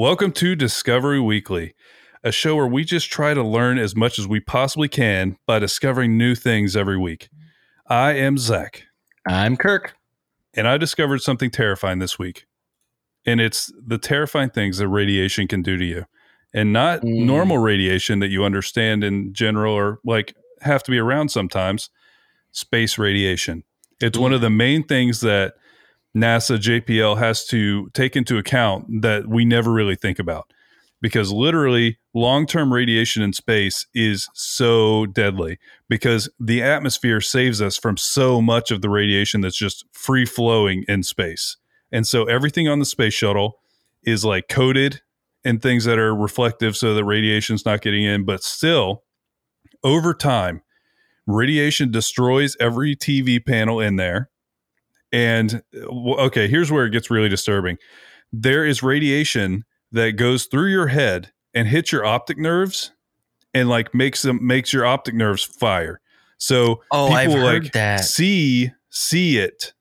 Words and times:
Welcome 0.00 0.32
to 0.32 0.56
Discovery 0.56 1.20
Weekly, 1.20 1.74
a 2.24 2.32
show 2.32 2.56
where 2.56 2.66
we 2.66 2.84
just 2.84 3.10
try 3.10 3.34
to 3.34 3.42
learn 3.42 3.76
as 3.76 3.94
much 3.94 4.18
as 4.18 4.26
we 4.26 4.40
possibly 4.40 4.88
can 4.88 5.36
by 5.44 5.58
discovering 5.58 6.16
new 6.16 6.34
things 6.34 6.74
every 6.74 6.96
week. 6.96 7.28
I 7.86 8.12
am 8.14 8.38
Zach, 8.38 8.84
I'm 9.28 9.58
Kirk. 9.58 9.94
and 10.54 10.66
I 10.66 10.78
discovered 10.78 11.20
something 11.20 11.50
terrifying 11.50 11.98
this 11.98 12.18
week. 12.18 12.46
And 13.26 13.42
it's 13.42 13.70
the 13.78 13.98
terrifying 13.98 14.48
things 14.48 14.78
that 14.78 14.88
radiation 14.88 15.46
can 15.46 15.60
do 15.60 15.76
to 15.76 15.84
you. 15.84 16.06
And 16.54 16.72
not 16.72 17.02
Mm. 17.02 17.26
normal 17.26 17.58
radiation 17.58 18.20
that 18.20 18.28
you 18.28 18.42
understand 18.42 19.04
in 19.04 19.34
general 19.34 19.74
or 19.74 19.98
like 20.02 20.34
have 20.62 20.82
to 20.84 20.90
be 20.90 20.98
around 20.98 21.28
sometimes, 21.28 21.90
space 22.52 22.96
radiation. 22.96 23.64
It's 24.00 24.16
one 24.16 24.32
of 24.32 24.40
the 24.40 24.48
main 24.48 24.82
things 24.82 25.20
that 25.20 25.56
NASA 26.16 26.58
JPL 26.58 27.18
has 27.18 27.46
to 27.46 27.88
take 27.90 28.16
into 28.16 28.38
account 28.38 29.02
that 29.02 29.28
we 29.28 29.44
never 29.44 29.72
really 29.72 29.96
think 29.96 30.18
about. 30.18 30.52
Because 31.02 31.32
literally, 31.32 31.98
long 32.12 32.46
term 32.46 32.72
radiation 32.72 33.22
in 33.22 33.32
space 33.32 33.86
is 33.94 34.28
so 34.34 35.06
deadly 35.06 35.58
because 35.88 36.28
the 36.38 36.62
atmosphere 36.62 37.22
saves 37.22 37.62
us 37.62 37.78
from 37.78 37.96
so 37.96 38.42
much 38.42 38.70
of 38.70 38.82
the 38.82 38.90
radiation 38.90 39.40
that's 39.40 39.56
just 39.56 39.84
free 39.92 40.26
flowing 40.26 40.84
in 40.88 41.02
space. 41.02 41.56
And 41.90 42.06
so 42.06 42.24
everything 42.24 42.68
on 42.68 42.80
the 42.80 42.84
space 42.84 43.14
shuttle 43.14 43.60
is 44.02 44.24
like 44.24 44.48
coated 44.48 45.00
in 45.44 45.58
things 45.58 45.84
that 45.84 45.98
are 45.98 46.14
reflective 46.14 46.76
so 46.76 46.94
that 46.94 47.04
radiation's 47.04 47.64
not 47.64 47.80
getting 47.80 48.04
in. 48.04 48.24
But 48.24 48.42
still, 48.42 49.04
over 49.82 50.12
time, 50.12 50.62
radiation 51.26 51.90
destroys 51.90 52.56
every 52.60 52.94
TV 52.94 53.44
panel 53.44 53.80
in 53.80 53.96
there. 53.96 54.30
And 55.12 55.62
okay, 55.74 56.48
here's 56.48 56.70
where 56.70 56.84
it 56.86 56.90
gets 56.90 57.10
really 57.10 57.28
disturbing. 57.28 57.78
There 58.32 58.64
is 58.64 58.82
radiation 58.82 59.64
that 59.92 60.12
goes 60.12 60.46
through 60.46 60.70
your 60.70 60.86
head 60.88 61.32
and 61.52 61.66
hits 61.66 61.90
your 61.90 62.04
optic 62.04 62.38
nerves 62.38 62.92
and 63.52 63.68
like 63.68 63.92
makes 63.94 64.22
them 64.22 64.38
makes 64.46 64.72
your 64.72 64.86
optic 64.86 65.14
nerves 65.14 65.42
fire. 65.42 66.00
So 66.38 66.80
Oh, 66.90 67.08
I've 67.08 67.32
like 67.34 67.72
that. 67.72 68.04
see 68.04 68.70
see 68.88 69.38
it 69.38 69.72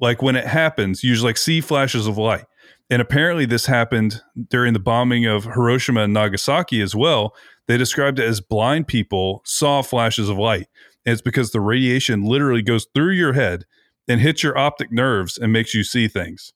like 0.00 0.22
when 0.22 0.36
it 0.36 0.46
happens, 0.46 1.02
you 1.02 1.12
just 1.12 1.24
like 1.24 1.36
see 1.36 1.60
flashes 1.60 2.06
of 2.06 2.16
light. 2.16 2.44
And 2.88 3.02
apparently 3.02 3.44
this 3.44 3.66
happened 3.66 4.20
during 4.48 4.72
the 4.72 4.78
bombing 4.80 5.26
of 5.26 5.44
Hiroshima 5.44 6.02
and 6.02 6.12
Nagasaki 6.12 6.80
as 6.80 6.94
well. 6.94 7.34
They 7.66 7.76
described 7.76 8.18
it 8.18 8.24
as 8.24 8.40
blind 8.40 8.88
people 8.88 9.42
saw 9.44 9.82
flashes 9.82 10.28
of 10.28 10.38
light. 10.38 10.66
And 11.04 11.12
it's 11.12 11.22
because 11.22 11.50
the 11.52 11.60
radiation 11.60 12.24
literally 12.24 12.62
goes 12.62 12.86
through 12.94 13.12
your 13.12 13.32
head 13.34 13.64
and 14.08 14.20
hits 14.20 14.42
your 14.42 14.56
optic 14.56 14.90
nerves 14.92 15.38
and 15.38 15.52
makes 15.52 15.74
you 15.74 15.84
see 15.84 16.08
things. 16.08 16.52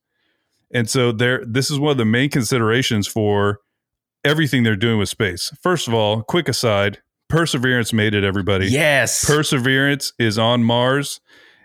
And 0.73 0.89
so 0.91 1.12
there 1.12 1.42
this 1.47 1.70
is 1.70 1.78
one 1.78 1.92
of 1.92 1.98
the 1.98 2.05
main 2.05 2.31
considerations 2.31 3.06
for 3.06 3.61
everything 4.25 4.62
they're 4.62 4.77
doing 4.77 4.98
with 4.98 5.09
space. 5.09 5.53
First 5.62 5.86
of 5.89 5.95
all, 5.95 6.23
quick 6.23 6.48
aside, 6.48 7.01
Perseverance 7.28 7.92
made 7.92 8.14
it 8.14 8.25
everybody. 8.25 8.67
Yes. 8.67 9.25
Perseverance 9.25 10.12
is 10.19 10.39
on 10.39 10.62
Mars. 10.64 11.20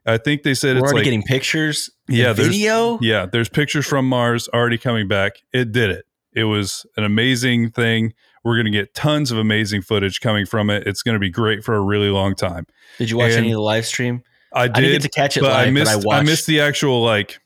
I 0.05 0.17
think 0.17 0.44
they 0.44 0.53
said 0.53 0.75
We're 0.77 0.83
it's 0.83 0.83
already 0.94 0.97
like 0.97 1.03
getting 1.05 1.23
pictures. 1.23 1.89
Yeah, 2.08 2.33
video. 2.33 2.97
yeah, 3.02 3.25
there's 3.31 3.49
pictures 3.49 3.86
from 3.86 4.08
Mars 4.08 4.47
already 4.53 4.77
coming 4.77 5.08
back. 5.08 5.33
It 5.53 5.71
did 5.71 5.89
it. 5.91 6.05
It 6.33 6.45
was 6.45 6.86
an 6.97 7.03
amazing 7.03 7.71
thing. 7.71 8.14
We're 8.43 8.55
going 8.55 8.66
to 8.66 8.71
get 8.71 8.93
tons 8.95 9.31
of 9.31 9.38
amazing 9.38 9.81
footage 9.81 10.21
coming 10.21 10.45
from 10.45 10.70
it. 10.70 10.87
It's 10.87 11.03
going 11.03 11.15
to 11.15 11.20
be 11.20 11.30
great 11.30 11.64
for 11.64 11.76
a 11.76 11.82
really 11.82 12.09
long 12.09 12.33
time. 12.36 12.65
Did 12.98 13.09
you 13.09 13.17
watch 13.17 13.32
And- 13.32 13.39
any 13.39 13.49
of 13.52 13.55
the 13.55 13.61
live 13.61 13.86
stream? 13.86 14.23
I 14.54 14.64
I 14.64 14.67
didn't 14.67 14.92
get 14.93 15.02
to 15.04 15.10
catch 15.10 15.37
it 15.37 15.42
but 15.42 15.52
live, 15.52 15.67
I 15.67 15.71
missed 15.71 15.86
but 15.86 15.92
I 15.92 16.05
watched. 16.05 16.20
I 16.20 16.23
missed 16.23 16.48
the 16.48 16.61
actual 16.61 17.04
like 17.04 17.39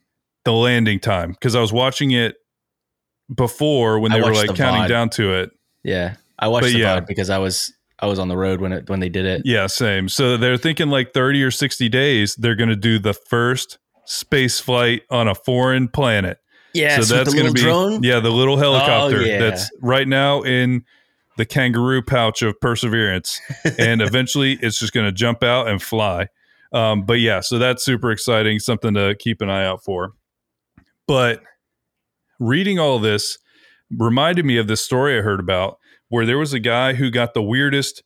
the 0.46 0.52
landing 0.52 1.00
time 1.00 1.31
because 1.31 1.56
I 1.56 1.62
was 1.62 1.74
watching 1.74 2.12
it 2.12 2.36
before 3.34 4.00
when 4.00 4.12
they 4.12 4.22
were 4.22 4.34
like 4.34 4.47
the 4.47 4.53
counting 4.53 4.84
VOD. 4.84 4.88
down 4.88 5.09
to 5.12 5.34
it. 5.34 5.52
yeah, 5.84 6.16
I 6.40 6.47
watched 6.47 6.66
But 6.66 6.74
the 6.74 6.80
yeah. 6.80 7.00
VOD 7.00 7.08
because 7.08 7.30
I 7.30 7.38
was 7.38 7.74
I 8.00 8.08
was 8.08 8.19
on 8.19 8.28
the 8.28 8.38
road 8.38 8.59
when 8.59 8.74
it 8.74 8.90
when 8.90 9.00
they 9.00 9.09
did 9.09 9.25
it. 9.25 9.44
Yeah, 9.46 9.68
same. 9.68 10.09
So 10.09 10.38
they're 10.38 10.58
thinking 10.58 10.90
like 10.90 11.13
30 11.13 11.44
or 11.44 11.52
60 11.52 11.90
days, 11.90 12.36
they're 12.36 12.56
going 12.56 12.69
to 12.69 12.75
do 12.75 13.00
the 13.00 13.13
first 13.13 13.78
space 14.06 14.59
flight 14.59 15.03
on 15.09 15.28
a 15.28 15.36
foreign 15.36 15.88
planet. 15.88 16.38
Yeah, 16.74 17.00
so 17.00 17.16
that's 17.16 17.34
going 17.34 17.46
to 17.46 17.53
be 17.53 17.62
drone. 17.62 18.02
yeah, 18.02 18.19
the 18.19 18.31
little 18.31 18.56
oh, 18.56 18.58
helicopter 18.58 19.22
yeah. 19.22 19.38
that's 19.38 19.69
right 19.81 20.08
now 20.08 20.42
in 20.42 20.84
the 21.38 21.46
kangaroo 21.46 22.02
pouch 22.02 22.42
of 22.42 22.59
Perseverance, 22.59 23.40
and 23.78 24.02
eventually 24.02 24.58
it's 24.62 24.80
just 24.80 24.92
going 24.92 25.06
to 25.06 25.12
jump 25.12 25.44
out 25.44 25.68
and 25.68 25.81
fly. 25.81 26.28
Um, 26.73 27.06
but 27.06 27.19
yeah, 27.19 27.39
so 27.39 27.59
that's 27.59 27.84
super 27.84 28.11
exciting, 28.11 28.59
something 28.59 28.95
to 28.95 29.16
keep 29.16 29.41
an 29.41 29.50
eye 29.50 29.66
out 29.66 29.84
for. 29.84 30.13
But 31.07 31.41
reading 32.39 32.79
all 32.79 33.00
this 33.00 33.38
reminded 33.97 34.45
me 34.45 34.57
of 34.57 34.67
this 34.67 34.81
story 34.81 35.17
I 35.17 35.22
heard 35.22 35.39
about 35.39 35.78
where 36.09 36.25
there 36.25 36.38
was 36.38 36.53
a 36.53 36.59
guy 36.59 36.94
who 36.94 37.12
got 37.12 37.33
the 37.33 37.44
weirdest. 37.44 38.03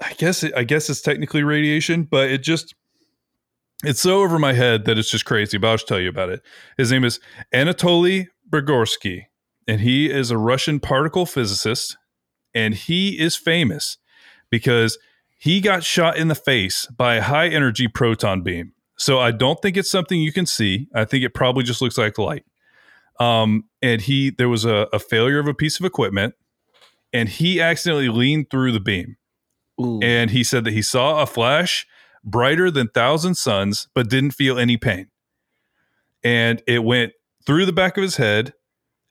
I 0.00 0.12
guess 0.14 0.44
it, 0.44 0.52
I 0.56 0.64
guess 0.64 0.88
it's 0.88 1.00
technically 1.00 1.42
radiation, 1.42 2.04
but 2.04 2.30
it 2.30 2.42
just 2.42 2.74
it's 3.84 4.00
so 4.00 4.22
over 4.22 4.38
my 4.38 4.52
head 4.52 4.84
that 4.84 4.98
it's 4.98 5.10
just 5.10 5.24
crazy. 5.24 5.58
But 5.58 5.68
I'll 5.68 5.74
just 5.76 5.88
tell 5.88 6.00
you 6.00 6.08
about 6.08 6.28
it. 6.28 6.42
His 6.76 6.92
name 6.92 7.04
is 7.04 7.20
Anatoli 7.54 8.26
Bugorski, 8.48 9.24
and 9.66 9.80
he 9.80 10.10
is 10.10 10.30
a 10.30 10.38
Russian 10.38 10.80
particle 10.80 11.26
physicist, 11.26 11.96
and 12.54 12.74
he 12.74 13.18
is 13.18 13.36
famous 13.36 13.98
because 14.50 14.98
he 15.38 15.60
got 15.60 15.84
shot 15.84 16.16
in 16.16 16.28
the 16.28 16.34
face 16.34 16.86
by 16.86 17.14
a 17.14 17.22
high 17.22 17.48
energy 17.48 17.88
proton 17.88 18.42
beam. 18.42 18.72
So 18.98 19.20
I 19.20 19.30
don't 19.30 19.62
think 19.62 19.76
it's 19.76 19.90
something 19.90 20.20
you 20.20 20.32
can 20.32 20.46
see. 20.46 20.88
I 20.94 21.04
think 21.04 21.24
it 21.24 21.32
probably 21.32 21.62
just 21.62 21.80
looks 21.80 21.96
like 21.96 22.18
light. 22.18 22.44
Um, 23.20 23.64
and 23.80 24.00
he 24.00 24.30
there 24.30 24.48
was 24.48 24.64
a, 24.64 24.88
a 24.92 24.98
failure 24.98 25.38
of 25.38 25.46
a 25.46 25.54
piece 25.54 25.78
of 25.78 25.86
equipment, 25.86 26.34
and 27.12 27.28
he 27.28 27.60
accidentally 27.60 28.08
leaned 28.08 28.50
through 28.50 28.72
the 28.72 28.80
beam. 28.80 29.16
Ooh. 29.80 30.00
And 30.02 30.30
he 30.30 30.42
said 30.42 30.64
that 30.64 30.72
he 30.72 30.82
saw 30.82 31.22
a 31.22 31.26
flash 31.26 31.86
brighter 32.24 32.70
than 32.70 32.88
thousand 32.88 33.36
suns, 33.36 33.88
but 33.94 34.10
didn't 34.10 34.32
feel 34.32 34.58
any 34.58 34.76
pain. 34.76 35.08
And 36.24 36.60
it 36.66 36.82
went 36.82 37.12
through 37.46 37.66
the 37.66 37.72
back 37.72 37.96
of 37.96 38.02
his 38.02 38.16
head. 38.16 38.54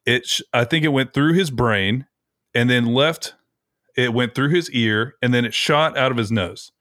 It, 0.05 0.25
sh- 0.25 0.41
I 0.53 0.65
think 0.65 0.83
it 0.83 0.89
went 0.89 1.13
through 1.13 1.33
his 1.33 1.51
brain, 1.51 2.05
and 2.53 2.69
then 2.69 2.85
left. 2.85 3.35
It 3.97 4.13
went 4.13 4.35
through 4.35 4.49
his 4.49 4.69
ear, 4.71 5.15
and 5.21 5.33
then 5.33 5.43
it 5.43 5.53
shot 5.53 5.97
out 5.97 6.11
of 6.11 6.17
his 6.17 6.31
nose. 6.31 6.71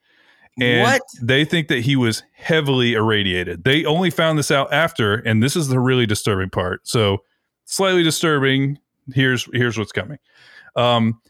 And 0.61 0.83
what? 0.83 1.03
they 1.21 1.45
think 1.45 1.69
that 1.69 1.81
he 1.81 1.97
was 1.97 2.23
heavily 2.35 2.95
irradiated. 2.95 3.65
They 3.65 3.85
only 3.85 4.11
found 4.11 4.39
this 4.39 4.51
out 4.51 4.73
after, 4.73 5.15
and 5.17 5.43
this 5.43 5.57
is 5.57 5.69
the 5.69 5.81
really 5.81 6.07
disturbing 6.07 6.51
part. 6.51 6.87
So, 6.87 7.19
slightly 7.65 8.03
disturbing. 8.03 8.79
Here's 9.13 9.49
here's 9.53 9.77
what's 9.79 9.93
coming. 9.93 10.19
Um, 10.77 11.21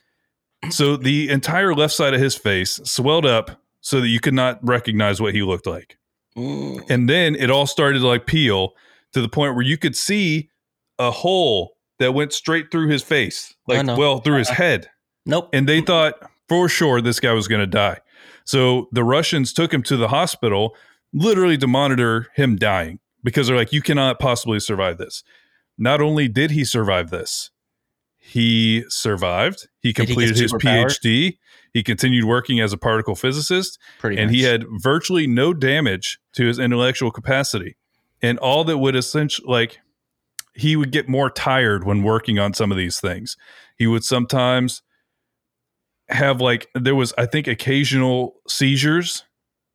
so 0.70 0.96
the 0.96 1.28
entire 1.28 1.74
left 1.74 1.94
side 1.94 2.14
of 2.14 2.20
his 2.20 2.34
face 2.34 2.80
swelled 2.84 3.26
up 3.26 3.60
so 3.80 4.00
that 4.00 4.08
you 4.08 4.20
could 4.20 4.34
not 4.34 4.58
recognize 4.66 5.20
what 5.20 5.34
he 5.34 5.42
looked 5.42 5.66
like, 5.66 5.98
Mm. 6.36 6.88
and 6.90 7.08
then 7.08 7.34
it 7.34 7.50
all 7.50 7.66
started 7.66 8.00
to 8.00 8.06
like 8.06 8.26
peel 8.26 8.74
to 9.12 9.20
the 9.20 9.28
point 9.28 9.54
where 9.54 9.64
you 9.64 9.76
could 9.78 9.96
see 9.96 10.50
a 10.98 11.10
hole 11.10 11.76
that 11.98 12.12
went 12.12 12.32
straight 12.32 12.70
through 12.70 12.88
his 12.88 13.02
face, 13.02 13.54
like 13.66 13.86
well 13.96 14.18
through 14.18 14.38
his 14.38 14.48
head 14.48 14.88
Nope. 15.26 15.50
and 15.52 15.68
they 15.68 15.80
thought 15.80 16.14
for 16.48 16.68
sure 16.68 17.00
this 17.00 17.20
guy 17.20 17.32
was 17.32 17.48
going 17.48 17.60
to 17.60 17.66
die. 17.66 17.98
So 18.44 18.88
the 18.92 19.04
Russians 19.04 19.52
took 19.52 19.74
him 19.74 19.82
to 19.84 19.96
the 19.96 20.08
hospital 20.08 20.74
literally 21.12 21.58
to 21.58 21.66
monitor 21.66 22.28
him 22.34 22.56
dying 22.56 23.00
because 23.24 23.48
they're 23.48 23.56
like, 23.56 23.72
you 23.72 23.82
cannot 23.82 24.18
possibly 24.18 24.60
survive 24.60 24.98
this. 24.98 25.24
Not 25.76 26.00
only 26.00 26.28
did 26.28 26.52
he 26.52 26.64
survive 26.64 27.10
this, 27.10 27.50
he 28.18 28.84
survived. 28.88 29.68
He 29.80 29.92
Did 29.92 30.08
he 30.08 30.14
completed 30.14 30.38
his? 30.38 30.52
PhD. 30.52 31.38
He 31.72 31.82
continued 31.82 32.24
working 32.24 32.58
as 32.60 32.72
a 32.72 32.78
particle 32.78 33.14
physicist, 33.14 33.78
Pretty 33.98 34.16
and 34.16 34.30
he 34.30 34.44
had 34.44 34.64
virtually 34.78 35.26
no 35.26 35.52
damage 35.52 36.18
to 36.32 36.46
his 36.46 36.58
intellectual 36.58 37.10
capacity. 37.10 37.76
And 38.22 38.38
all 38.38 38.64
that 38.64 38.78
would 38.78 38.96
essentially, 38.96 39.46
like, 39.46 39.80
he 40.54 40.74
would 40.74 40.90
get 40.90 41.06
more 41.06 41.28
tired 41.28 41.84
when 41.84 42.02
working 42.02 42.38
on 42.38 42.54
some 42.54 42.70
of 42.70 42.78
these 42.78 42.98
things. 42.98 43.36
He 43.76 43.86
would 43.86 44.04
sometimes 44.04 44.80
have, 46.08 46.40
like, 46.40 46.68
there 46.74 46.94
was, 46.94 47.12
I 47.18 47.26
think, 47.26 47.46
occasional 47.46 48.36
seizures, 48.48 49.24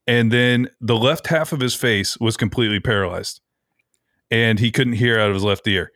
and 0.08 0.32
then 0.32 0.70
the 0.80 0.96
left 0.98 1.28
half 1.28 1.52
of 1.54 1.60
his 1.60 1.76
face 1.76 2.18
was 2.20 2.38
completely 2.38 2.80
paralyzed, 2.80 3.42
and 4.30 4.60
he 4.60 4.72
couldn't 4.72 4.94
hear 4.94 5.20
out 5.20 5.30
of 5.30 5.34
his 5.36 5.44
left 5.44 5.68
ear. 5.68 5.92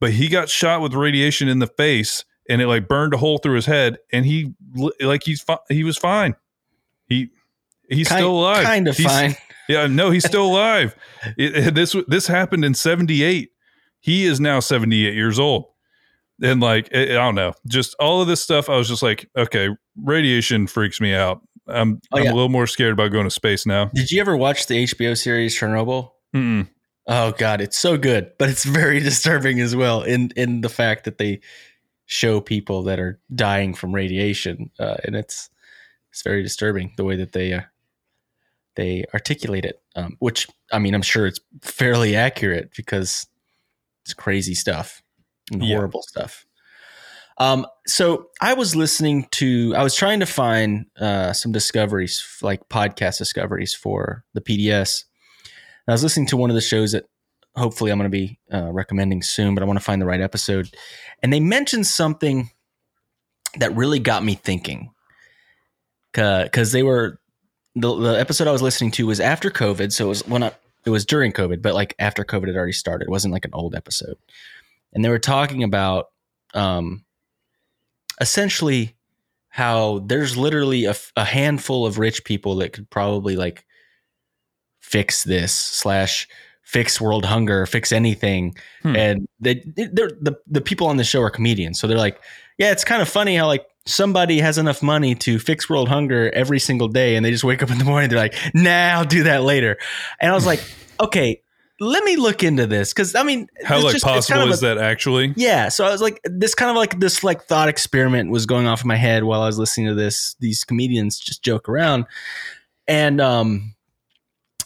But 0.00 0.12
he 0.12 0.28
got 0.28 0.48
shot 0.48 0.80
with 0.80 0.94
radiation 0.94 1.48
in 1.48 1.58
the 1.58 1.66
face, 1.66 2.24
and 2.48 2.62
it 2.62 2.66
like 2.66 2.88
burned 2.88 3.14
a 3.14 3.18
hole 3.18 3.38
through 3.38 3.56
his 3.56 3.66
head, 3.66 3.98
and 4.12 4.24
he 4.24 4.54
like 5.00 5.22
he's 5.24 5.42
fi- 5.42 5.58
he 5.68 5.84
was 5.84 5.98
fine. 5.98 6.34
He 7.06 7.28
he's 7.88 8.08
kind, 8.08 8.20
still 8.20 8.32
alive. 8.40 8.64
Kind 8.64 8.88
of 8.88 8.96
He's- 8.96 9.10
fine. 9.10 9.36
Yeah, 9.68 9.86
no, 9.86 10.10
he's 10.10 10.24
still 10.24 10.46
alive. 10.46 10.96
It- 11.36 11.74
this 11.76 11.94
this 12.08 12.26
happened 12.26 12.64
in 12.64 12.74
'78. 12.74 13.50
He 14.00 14.24
is 14.24 14.40
now 14.40 14.58
78 14.60 15.14
years 15.14 15.38
old, 15.38 15.66
and 16.42 16.60
like 16.60 16.88
I 16.94 17.02
I 17.02 17.06
don't 17.14 17.34
know, 17.34 17.52
just 17.66 17.94
all 17.98 18.20
of 18.22 18.28
this 18.28 18.42
stuff. 18.42 18.68
I 18.68 18.76
was 18.76 18.88
just 18.88 19.02
like, 19.02 19.28
okay, 19.36 19.68
radiation 20.02 20.66
freaks 20.66 21.00
me 21.00 21.14
out. 21.14 21.40
I'm 21.66 22.00
Oh, 22.12 22.18
I'm 22.18 22.24
yeah. 22.24 22.32
a 22.32 22.34
little 22.34 22.48
more 22.48 22.66
scared 22.66 22.92
about 22.92 23.12
going 23.12 23.24
to 23.24 23.30
space 23.30 23.66
now. 23.66 23.86
Did 23.94 24.10
you 24.10 24.20
ever 24.20 24.36
watch 24.36 24.66
the 24.66 24.84
HBO 24.84 25.16
series 25.16 25.56
Chernobyl? 25.56 26.10
Mm-mm. 26.34 26.68
Oh 27.06 27.32
God, 27.32 27.60
it's 27.60 27.78
so 27.78 27.96
good, 27.96 28.32
but 28.38 28.48
it's 28.48 28.64
very 28.80 29.00
disturbing 29.00 29.60
as 29.60 29.74
well. 29.76 30.02
In 30.02 30.30
in 30.36 30.60
the 30.62 30.68
fact 30.68 31.04
that 31.04 31.18
they 31.18 31.40
show 32.06 32.40
people 32.40 32.82
that 32.84 32.98
are 32.98 33.20
dying 33.34 33.74
from 33.74 33.94
radiation, 33.94 34.70
uh, 34.78 34.96
and 35.04 35.14
it's 35.14 35.50
it's 36.10 36.22
very 36.22 36.42
disturbing 36.42 36.92
the 36.96 37.04
way 37.04 37.16
that 37.16 37.32
they 37.32 37.52
uh, 37.52 37.62
they 38.76 39.04
articulate 39.14 39.64
it. 39.64 39.80
Um, 39.96 40.16
which 40.20 40.48
I 40.72 40.78
mean, 40.78 40.94
I'm 40.94 41.02
sure 41.02 41.26
it's 41.26 41.40
fairly 41.62 42.16
accurate 42.16 42.72
because 42.76 43.26
it's 44.04 44.14
crazy 44.14 44.54
stuff 44.54 45.02
and 45.50 45.62
Yeah. 45.62 45.76
horrible 45.76 46.02
stuff. 46.02 46.46
Um, 47.38 47.66
so 47.86 48.28
I 48.40 48.52
was 48.52 48.76
listening 48.76 49.26
to, 49.32 49.74
I 49.74 49.82
was 49.82 49.94
trying 49.94 50.20
to 50.20 50.26
find 50.26 50.86
uh, 50.98 51.32
some 51.32 51.52
discoveries, 51.52 52.22
like 52.42 52.68
podcast 52.68 53.16
discoveries 53.18 53.72
for 53.74 54.24
the 54.34 54.42
PDS. 54.42 55.04
And 55.86 55.92
I 55.92 55.92
was 55.92 56.02
listening 56.02 56.26
to 56.26 56.36
one 56.36 56.50
of 56.50 56.54
the 56.54 56.60
shows 56.60 56.92
that 56.92 57.06
hopefully 57.56 57.90
I'm 57.90 57.98
going 57.98 58.10
to 58.10 58.16
be 58.16 58.38
uh, 58.52 58.70
recommending 58.70 59.22
soon, 59.22 59.54
but 59.54 59.62
I 59.62 59.66
want 59.66 59.78
to 59.78 59.84
find 59.84 60.02
the 60.02 60.06
right 60.06 60.20
episode. 60.20 60.68
And 61.22 61.32
they 61.32 61.40
mentioned 61.40 61.86
something 61.86 62.50
that 63.58 63.74
really 63.74 63.98
got 63.98 64.22
me 64.22 64.34
thinking 64.34 64.90
because 66.12 66.72
they 66.72 66.82
were 66.82 67.20
the, 67.74 67.94
the 67.96 68.20
episode 68.20 68.48
I 68.48 68.52
was 68.52 68.62
listening 68.62 68.90
to 68.92 69.06
was 69.06 69.20
after 69.20 69.50
COVID, 69.50 69.92
so 69.92 70.06
it 70.06 70.08
was 70.08 70.26
when 70.26 70.42
it 70.42 70.54
was 70.90 71.04
during 71.06 71.32
COVID, 71.32 71.62
but 71.62 71.74
like 71.74 71.94
after 71.98 72.24
COVID 72.24 72.48
had 72.48 72.56
already 72.56 72.72
started. 72.72 73.06
It 73.06 73.10
wasn't 73.10 73.32
like 73.32 73.44
an 73.44 73.52
old 73.54 73.74
episode, 73.74 74.16
and 74.92 75.04
they 75.04 75.08
were 75.08 75.18
talking 75.18 75.62
about 75.62 76.06
um, 76.54 77.04
essentially 78.20 78.96
how 79.48 80.00
there's 80.06 80.36
literally 80.36 80.84
a 80.84 81.24
handful 81.24 81.84
of 81.86 81.98
rich 81.98 82.24
people 82.24 82.56
that 82.56 82.72
could 82.72 82.88
probably 82.88 83.36
like 83.36 83.64
fix 84.80 85.24
this 85.24 85.52
slash 85.52 86.28
fix 86.62 87.00
world 87.00 87.24
hunger, 87.24 87.66
fix 87.66 87.90
anything, 87.90 88.56
Hmm. 88.82 88.96
and 88.96 89.28
they 89.40 89.62
they're 89.76 90.10
the 90.20 90.36
the 90.46 90.60
people 90.60 90.86
on 90.86 90.96
the 90.98 91.04
show 91.04 91.20
are 91.22 91.30
comedians, 91.30 91.80
so 91.80 91.86
they're 91.86 91.98
like, 91.98 92.20
yeah, 92.58 92.70
it's 92.70 92.84
kind 92.84 93.02
of 93.02 93.08
funny 93.08 93.36
how 93.36 93.46
like 93.46 93.66
somebody 93.86 94.38
has 94.38 94.56
enough 94.58 94.82
money 94.82 95.14
to 95.16 95.38
fix 95.38 95.68
world 95.68 95.88
hunger 95.88 96.30
every 96.34 96.60
single 96.60 96.86
day 96.86 97.16
and 97.16 97.24
they 97.24 97.30
just 97.30 97.42
wake 97.42 97.62
up 97.62 97.70
in 97.70 97.78
the 97.78 97.84
morning 97.84 98.10
they're 98.10 98.18
like 98.18 98.34
nah 98.52 98.90
i'll 98.90 99.06
do 99.06 99.22
that 99.22 99.42
later. 99.42 99.78
And 100.20 100.30
i 100.30 100.34
was 100.34 100.44
like 100.44 100.62
okay 101.00 101.40
let 101.80 102.04
me 102.04 102.16
look 102.16 102.42
into 102.42 102.66
this 102.66 102.92
because 102.92 103.14
i 103.14 103.22
mean 103.22 103.48
How 103.64 103.82
like 103.82 103.92
just- 103.92 104.04
possible 104.04 104.38
kind 104.38 104.48
of 104.48 104.54
is 104.54 104.62
a- 104.62 104.66
that 104.66 104.78
actually? 104.78 105.32
yeah 105.36 105.68
so 105.70 105.84
i 105.84 105.90
was 105.90 106.02
like 106.02 106.20
this 106.24 106.54
kind 106.54 106.70
of 106.70 106.76
like 106.76 107.00
this 107.00 107.24
like 107.24 107.42
thought 107.44 107.68
experiment 107.68 108.30
was 108.30 108.46
going 108.46 108.66
off 108.66 108.82
in 108.82 108.88
my 108.88 108.96
head 108.96 109.24
while 109.24 109.40
i 109.40 109.46
was 109.46 109.58
listening 109.58 109.86
to 109.86 109.94
this 109.94 110.34
these 110.40 110.62
comedians 110.64 111.18
just 111.18 111.42
joke 111.42 111.68
around. 111.68 112.04
And 112.86 113.20
um 113.20 113.74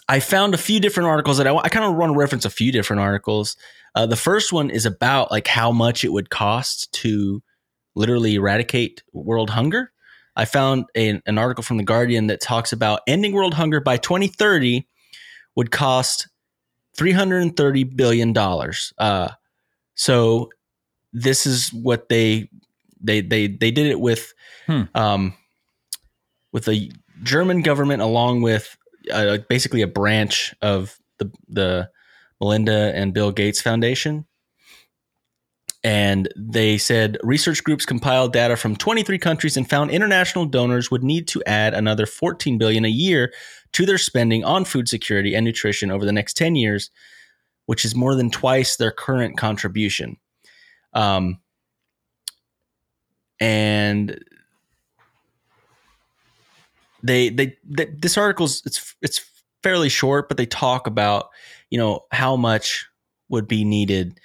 i 0.09 0.19
found 0.21 0.55
a 0.55 0.59
few 0.59 0.81
different 0.81 1.09
articles 1.09 1.39
that 1.39 1.47
i, 1.47 1.55
I 1.55 1.69
kind 1.69 1.85
of 1.85 1.95
want 1.97 2.13
to 2.13 2.19
reference 2.19 2.45
a 2.45 2.51
few 2.51 2.73
different 2.73 3.01
articles. 3.01 3.57
Uh, 3.95 4.07
the 4.07 4.17
first 4.17 4.53
one 4.53 4.71
is 4.71 4.87
about 4.87 5.31
like 5.31 5.47
how 5.47 5.71
much 5.71 6.03
it 6.03 6.13
would 6.13 6.29
cost 6.29 6.91
to 6.95 7.41
literally 7.95 8.35
eradicate 8.35 9.05
world 9.13 9.51
hunger. 9.51 9.93
I 10.35 10.47
found 10.47 10.87
an, 10.97 11.23
an 11.27 11.39
article 11.39 11.63
from 11.63 11.77
the 11.77 11.85
guardian 11.85 12.27
that 12.27 12.41
talks 12.41 12.73
about 12.73 13.03
ending 13.07 13.33
world 13.35 13.55
hunger 13.55 13.81
by 13.81 13.99
2030 13.99 14.85
would 15.55 15.71
cost 15.71 16.27
330 16.97 17.85
billion 17.85 18.33
dollars 18.33 18.93
uh, 18.99 19.29
so 19.95 20.49
this 21.13 21.47
is 21.47 21.73
what 21.73 22.09
they 22.09 22.49
they 23.01 23.21
they 23.21 23.47
they 23.47 23.71
did 23.71 23.87
it 23.87 24.01
with 24.01 24.33
Hmm. 24.67 24.85
um 24.95 25.35
with 26.55 26.65
the 26.65 26.91
German 27.23 27.61
government 27.61 28.01
along 28.01 28.41
with 28.41 28.77
uh, 29.13 29.39
basically 29.49 29.83
a 29.83 29.87
branch 29.87 30.55
of 30.63 30.99
the 31.19 31.31
the 31.49 31.91
Melinda 32.41 32.93
and 32.95 33.13
Bill 33.13 33.31
Gates 33.31 33.61
Foundation. 33.61 34.25
And 35.83 36.33
they 36.35 36.79
said 36.79 37.19
research 37.23 37.63
groups 37.63 37.85
compiled 37.85 38.33
data 38.33 38.57
from 38.57 38.75
23 38.75 39.19
countries 39.19 39.57
and 39.59 39.69
found 39.69 39.91
international 39.91 40.47
donors 40.47 40.91
would 40.91 41.05
need 41.05 41.29
to 41.29 41.43
add 41.47 41.75
another 41.75 42.07
14 42.07 42.57
billion 42.57 42.87
a 42.87 42.89
year 42.89 43.33
to 43.75 43.85
their 43.85 43.99
spending 43.99 44.45
on 44.45 44.65
food 44.65 44.89
security 44.89 45.35
and 45.35 45.45
nutrition 45.45 45.91
over 45.91 46.05
the 46.05 46.13
next 46.13 46.37
10 46.37 46.57
years, 46.57 46.91
which 47.67 47.85
is 47.85 47.95
more 47.95 48.15
than 48.15 48.31
twice 48.31 48.77
their 48.77 48.93
current 48.93 49.37
contribution. 49.37 50.17
Um, 50.93 51.41
and 53.41 54.19
they, 57.03 57.29
they 57.29 57.57
they 57.65 57.87
this 57.87 58.17
article's 58.17 58.63
it's 58.65 58.95
it's 59.03 59.21
fairly 59.63 59.89
short, 59.89 60.29
but 60.29 60.37
they 60.37 60.47
talk 60.47 60.87
about 60.87 61.29
you 61.69 61.77
know 61.77 62.01
how 62.13 62.37
much 62.37 62.87
would 63.29 63.49
be 63.49 63.65
needed 63.65 64.21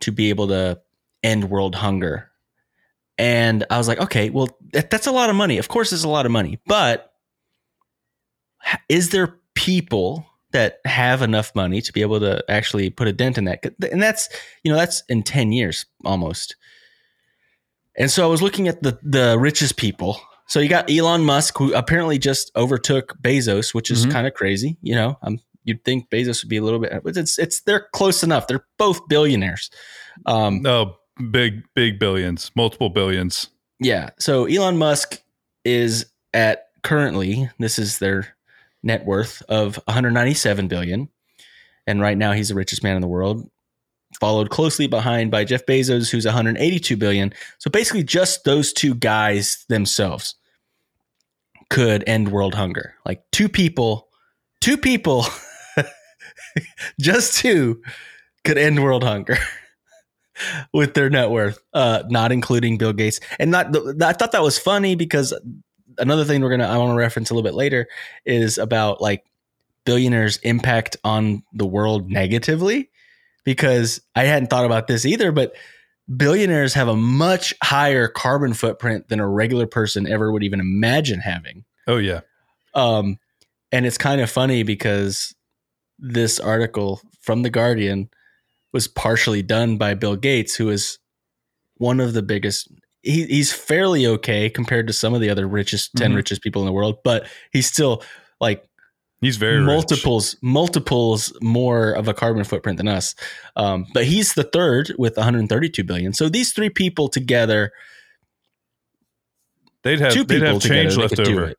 to 0.00 0.12
be 0.12 0.30
able 0.30 0.48
to 0.48 0.80
end 1.24 1.50
world 1.50 1.74
hunger. 1.74 2.30
And 3.18 3.64
I 3.70 3.78
was 3.78 3.88
like, 3.88 3.98
okay, 3.98 4.30
well, 4.30 4.48
that, 4.72 4.90
that's 4.90 5.06
a 5.06 5.12
lot 5.12 5.30
of 5.30 5.36
money. 5.36 5.58
Of 5.58 5.68
course, 5.68 5.92
it's 5.92 6.04
a 6.04 6.08
lot 6.08 6.26
of 6.26 6.32
money, 6.32 6.60
but 6.66 7.13
is 8.88 9.10
there 9.10 9.36
people 9.54 10.26
that 10.52 10.78
have 10.84 11.20
enough 11.22 11.54
money 11.54 11.80
to 11.82 11.92
be 11.92 12.00
able 12.00 12.20
to 12.20 12.44
actually 12.48 12.88
put 12.90 13.08
a 13.08 13.12
dent 13.12 13.38
in 13.38 13.44
that? 13.44 13.64
And 13.90 14.02
that's 14.02 14.28
you 14.62 14.70
know 14.70 14.76
that's 14.78 15.02
in 15.08 15.22
ten 15.22 15.52
years 15.52 15.86
almost. 16.04 16.56
And 17.96 18.10
so 18.10 18.24
I 18.24 18.26
was 18.26 18.42
looking 18.42 18.68
at 18.68 18.82
the 18.82 18.98
the 19.02 19.38
richest 19.38 19.76
people. 19.76 20.20
So 20.46 20.60
you 20.60 20.68
got 20.68 20.90
Elon 20.90 21.22
Musk, 21.24 21.56
who 21.56 21.72
apparently 21.74 22.18
just 22.18 22.50
overtook 22.54 23.16
Bezos, 23.22 23.72
which 23.72 23.90
is 23.90 24.04
Mhm. 24.06 24.12
kind 24.12 24.26
of 24.26 24.34
crazy. 24.34 24.76
You 24.82 24.94
know, 24.94 25.18
um, 25.22 25.38
you'd 25.64 25.82
think 25.84 26.10
Bezos 26.10 26.42
would 26.42 26.50
be 26.50 26.58
a 26.58 26.62
little 26.62 26.78
bit, 26.80 26.92
but 27.02 27.16
it's 27.16 27.38
it's 27.38 27.62
they're 27.62 27.86
close 27.92 28.22
enough. 28.22 28.46
They're 28.46 28.66
both 28.78 29.08
billionaires. 29.08 29.70
Um, 30.26 30.60
No, 30.62 30.96
big 31.30 31.62
big 31.74 31.98
billions, 31.98 32.50
multiple 32.54 32.90
billions. 32.90 33.48
yeah. 33.80 34.10
So 34.18 34.44
Elon 34.44 34.76
Musk 34.76 35.20
is 35.64 36.06
at 36.34 36.66
currently 36.82 37.48
this 37.58 37.78
is 37.78 37.98
their 37.98 38.36
net 38.84 39.04
worth 39.04 39.42
of 39.48 39.76
197 39.86 40.68
billion, 40.68 41.08
and 41.86 42.00
right 42.00 42.16
now 42.16 42.32
he's 42.32 42.48
the 42.48 42.54
richest 42.54 42.82
man 42.82 42.96
in 42.96 43.02
the 43.02 43.08
world. 43.08 43.48
Followed 44.20 44.50
closely 44.50 44.86
behind 44.86 45.32
by 45.32 45.44
Jeff 45.44 45.66
Bezos, 45.66 46.10
who's 46.10 46.24
182 46.24 46.96
billion. 46.96 47.32
So 47.58 47.68
basically, 47.68 48.04
just 48.04 48.44
those 48.44 48.72
two 48.72 48.94
guys 48.94 49.64
themselves 49.68 50.36
could 51.68 52.04
end 52.06 52.30
world 52.30 52.54
hunger. 52.54 52.94
Like 53.04 53.24
two 53.32 53.48
people, 53.48 54.08
two 54.60 54.76
people, 54.76 55.26
just 57.00 57.38
two 57.38 57.82
could 58.44 58.56
end 58.56 58.84
world 58.84 59.02
hunger. 59.02 59.36
with 60.72 60.94
their 60.94 61.10
net 61.10 61.30
worth, 61.30 61.58
uh, 61.72 62.02
not 62.08 62.32
including 62.32 62.76
Bill 62.78 62.92
Gates. 62.92 63.20
And 63.38 63.50
not, 63.50 63.74
I 64.02 64.12
thought 64.12 64.32
that 64.32 64.42
was 64.42 64.58
funny 64.58 64.94
because 64.94 65.32
another 65.98 66.24
thing 66.24 66.42
we're 66.42 66.50
gonna 66.50 66.68
I 66.68 66.78
want 66.78 66.90
to 66.90 66.96
reference 66.96 67.30
a 67.30 67.34
little 67.34 67.48
bit 67.48 67.54
later 67.54 67.88
is 68.24 68.58
about 68.58 69.00
like 69.00 69.24
billionaires' 69.84 70.38
impact 70.38 70.96
on 71.04 71.42
the 71.52 71.66
world 71.66 72.10
negatively. 72.10 72.90
Because 73.44 74.00
I 74.14 74.24
hadn't 74.24 74.48
thought 74.48 74.64
about 74.64 74.86
this 74.86 75.04
either, 75.04 75.30
but 75.30 75.54
billionaires 76.16 76.72
have 76.74 76.88
a 76.88 76.96
much 76.96 77.52
higher 77.62 78.08
carbon 78.08 78.54
footprint 78.54 79.08
than 79.08 79.20
a 79.20 79.28
regular 79.28 79.66
person 79.66 80.06
ever 80.06 80.32
would 80.32 80.42
even 80.42 80.60
imagine 80.60 81.20
having. 81.20 81.64
Oh 81.86 81.98
yeah. 81.98 82.20
Um, 82.74 83.18
and 83.70 83.86
it's 83.86 83.98
kind 83.98 84.20
of 84.20 84.30
funny 84.30 84.62
because 84.62 85.34
this 85.98 86.40
article 86.40 87.00
from 87.20 87.42
the 87.42 87.50
Guardian 87.50 88.08
was 88.72 88.88
partially 88.88 89.42
done 89.42 89.76
by 89.76 89.94
Bill 89.94 90.16
Gates, 90.16 90.54
who 90.54 90.68
is 90.68 90.98
one 91.76 92.00
of 92.00 92.12
the 92.12 92.22
biggest. 92.22 92.68
He, 93.04 93.24
he's 93.26 93.52
fairly 93.52 94.06
okay 94.06 94.48
compared 94.48 94.86
to 94.86 94.92
some 94.92 95.12
of 95.14 95.20
the 95.20 95.30
other 95.30 95.46
richest 95.46 95.94
10 95.96 96.12
Mhm. 96.12 96.16
richest 96.16 96.42
people 96.42 96.62
in 96.62 96.66
the 96.66 96.72
world, 96.72 96.98
but 97.04 97.26
he's 97.52 97.66
still 97.66 98.02
like 98.40 98.64
He's 99.20 99.36
very 99.36 99.58
rich. 99.58 99.66
multiples 99.66 100.36
multiples 100.42 101.32
more 101.40 101.92
of 101.92 102.08
a 102.08 102.14
carbon 102.14 102.44
footprint 102.44 102.78
than 102.78 102.88
us. 102.88 103.14
Um, 103.56 103.86
but 103.94 104.04
he's 104.04 104.34
the 104.34 104.44
third 104.44 104.92
with 104.98 105.16
132 105.16 105.82
billion. 105.84 106.12
So 106.12 106.28
these 106.28 106.52
three 106.52 106.70
people 106.70 107.08
together 107.08 107.72
They'd 109.82 110.00
have 110.00 110.12
two 110.12 110.24
they'd 110.24 110.40
people 110.40 110.54
have 110.54 110.62
change 110.62 110.94
together, 110.94 111.16
left 111.16 111.28
over. 111.28 111.54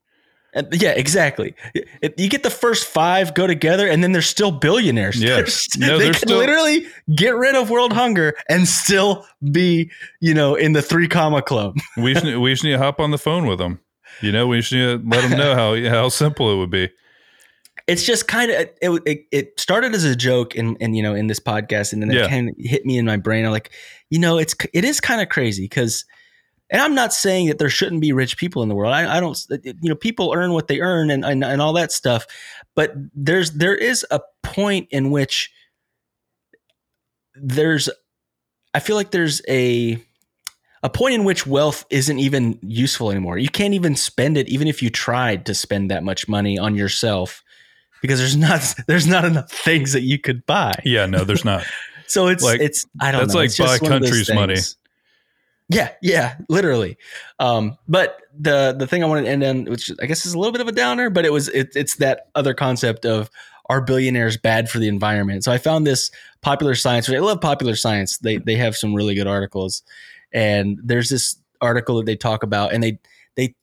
And- 0.56 0.68
yeah, 0.72 0.92
exactly. 0.92 1.54
You 2.18 2.30
get 2.30 2.44
the 2.44 2.50
first 2.50 2.86
five 2.86 3.34
go 3.34 3.46
together, 3.46 3.88
and 3.88 4.02
then 4.04 4.14
they're 4.14 4.22
still 4.22 4.52
billionaires. 4.52 5.22
Yeah. 5.22 5.36
They're 5.36 5.90
No, 5.90 5.98
they 6.00 6.06
can 6.06 6.14
still- 6.16 6.38
literally 6.38 6.88
get 7.14 7.36
rid 7.36 7.56
of 7.56 7.70
world 7.70 7.92
hunger 7.94 8.34
and 8.50 8.68
still 8.68 9.28
be, 9.52 9.92
you 10.22 10.34
know, 10.34 10.56
in 10.56 10.72
the 10.74 10.82
three 10.82 11.08
comma 11.08 11.42
club. 11.42 11.78
We 11.98 12.14
just, 12.14 12.26
need- 12.26 12.38
we 12.38 12.52
just 12.54 12.64
need 12.64 12.72
to 12.72 12.78
hop 12.78 13.00
on 13.00 13.12
the 13.12 13.18
phone 13.18 13.46
with 13.48 13.60
them. 13.60 13.80
You 14.22 14.32
know, 14.32 14.48
we 14.48 14.60
just 14.62 14.72
need 14.72 14.80
to 14.80 15.02
let 15.06 15.30
them 15.30 15.38
know 15.38 15.54
how 15.56 15.90
how 15.90 16.10
simple 16.10 16.50
it 16.54 16.58
would 16.58 16.72
be. 16.72 16.90
It's 17.88 18.04
just 18.04 18.28
kind 18.28 18.50
of 18.50 18.58
it, 18.62 18.78
it. 19.06 19.26
It 19.32 19.60
started 19.60 19.94
as 19.94 20.06
a 20.06 20.16
joke, 20.16 20.56
in, 20.56 20.76
in 20.78 20.94
you 20.96 21.04
know, 21.04 21.14
in 21.14 21.28
this 21.28 21.40
podcast, 21.40 21.92
and 21.94 22.02
then 22.02 22.10
Yeah. 22.12 22.26
it 22.26 22.30
kind 22.30 22.50
of 22.50 22.56
hit 22.58 22.86
me 22.86 22.98
in 22.98 23.06
my 23.06 23.18
brain. 23.18 23.46
I'm 23.46 23.52
like, 23.52 23.72
you 24.10 24.18
know, 24.20 24.38
it's 24.40 24.56
it 24.74 24.86
is 24.86 25.00
kind 25.02 25.20
of 25.22 25.28
crazy 25.30 25.66
because. 25.66 26.06
And 26.70 26.82
I'm 26.82 26.96
not 26.96 27.14
saying 27.14 27.48
that 27.48 27.60
there 27.60 27.70
shouldn't 27.70 28.02
be 28.02 28.12
rich 28.12 28.38
people 28.38 28.64
in 28.64 28.70
the 28.70 28.76
world. 28.76 28.94
I, 28.94 29.18
I 29.18 29.20
don't, 29.20 29.40
you 29.64 29.90
know, 29.90 29.96
people 29.96 30.34
earn 30.36 30.54
what 30.54 30.68
they 30.68 30.80
earn 30.80 31.12
and, 31.12 31.24
and 31.24 31.44
and 31.44 31.62
all 31.62 31.74
that 31.74 31.92
stuff. 31.92 32.26
But 32.76 32.94
there's 33.14 33.52
there 33.52 33.76
is 33.76 34.06
a 34.10 34.20
point 34.42 34.88
in 34.90 35.12
which 35.12 35.52
there's 37.36 37.90
I 38.74 38.80
feel 38.80 38.96
like 38.96 39.12
there's 39.12 39.42
a 39.48 40.02
a 40.84 40.90
point 40.90 41.16
in 41.16 41.24
which 41.24 41.48
wealth 41.48 41.86
isn't 41.90 42.20
even 42.20 42.60
useful 42.62 43.12
anymore. 43.12 43.38
You 43.38 43.50
can't 43.50 43.74
even 43.74 43.96
spend 43.96 44.38
it 44.38 44.48
even 44.50 44.68
if 44.68 44.82
you 44.84 44.90
tried 44.90 45.46
to 45.48 45.56
spend 45.56 45.92
that 45.92 46.04
much 46.04 46.28
money 46.28 46.58
on 46.60 46.76
yourself 46.76 47.44
because 48.02 48.20
there's 48.20 48.36
not 48.36 48.74
there's 48.88 49.08
not 49.08 49.26
enough 49.26 49.52
things 49.52 49.94
that 49.94 50.02
you 50.02 50.20
could 50.20 50.46
buy. 50.46 50.74
Yeah, 50.84 51.06
no, 51.06 51.24
there's 51.24 51.46
not. 51.46 51.64
so 52.08 52.28
it's 52.28 52.44
Like, 52.44 52.60
it's 52.60 52.86
I 53.00 53.12
don't 53.12 53.22
that's 53.22 53.34
know. 53.34 53.40
like 53.40 53.46
It's 53.48 53.58
just 53.58 53.82
buy 53.82 53.88
one 53.88 53.94
of 53.94 54.02
those 54.02 54.10
country's 54.10 54.34
money. 54.34 54.58
Yeah, 55.70 55.90
yeah, 56.02 56.36
literally. 56.48 56.98
Um, 57.40 57.78
but 57.88 58.22
the 58.38 58.76
the 58.78 58.86
thing 58.86 59.04
I 59.04 59.08
wanted 59.08 59.24
to 59.24 59.30
end 59.30 59.44
on, 59.44 59.66
which 59.66 59.92
I 60.02 60.06
guess 60.06 60.26
is 60.26 60.34
a 60.34 60.38
little 60.38 60.52
bit 60.52 60.62
of 60.62 60.68
a 60.68 60.72
downer, 60.72 61.10
but 61.10 61.26
it 61.26 61.34
was 61.34 61.48
it, 61.50 61.70
it's 61.76 61.96
that 61.96 62.28
other 62.36 62.54
concept 62.54 63.06
of 63.06 63.32
are 63.68 63.82
billionaires 63.82 64.38
bad 64.38 64.70
for 64.70 64.78
the 64.78 64.88
environment? 64.88 65.44
So 65.44 65.52
I 65.52 65.58
found 65.58 65.88
this 65.88 66.12
popular 66.42 66.76
science. 66.76 67.10
I 67.10 67.18
love 67.18 67.42
popular 67.42 67.76
science. 67.76 68.20
They 68.20 68.38
they 68.38 68.56
have 68.58 68.76
some 68.76 68.94
really 68.94 69.16
good 69.16 69.26
articles, 69.28 69.82
and 70.32 70.80
there's 70.84 71.10
this 71.10 71.36
article 71.62 71.98
that 71.98 72.06
they 72.06 72.16
talk 72.16 72.44
about, 72.44 72.72
and 72.72 72.84
they 72.84 73.00
they 73.36 73.56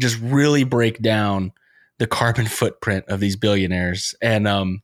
just 0.00 0.18
really 0.20 0.64
break 0.64 1.00
down 1.00 1.52
the 1.98 2.08
carbon 2.08 2.46
footprint 2.46 3.04
of 3.06 3.20
these 3.20 3.36
billionaires. 3.36 4.16
And 4.20 4.48
um, 4.48 4.82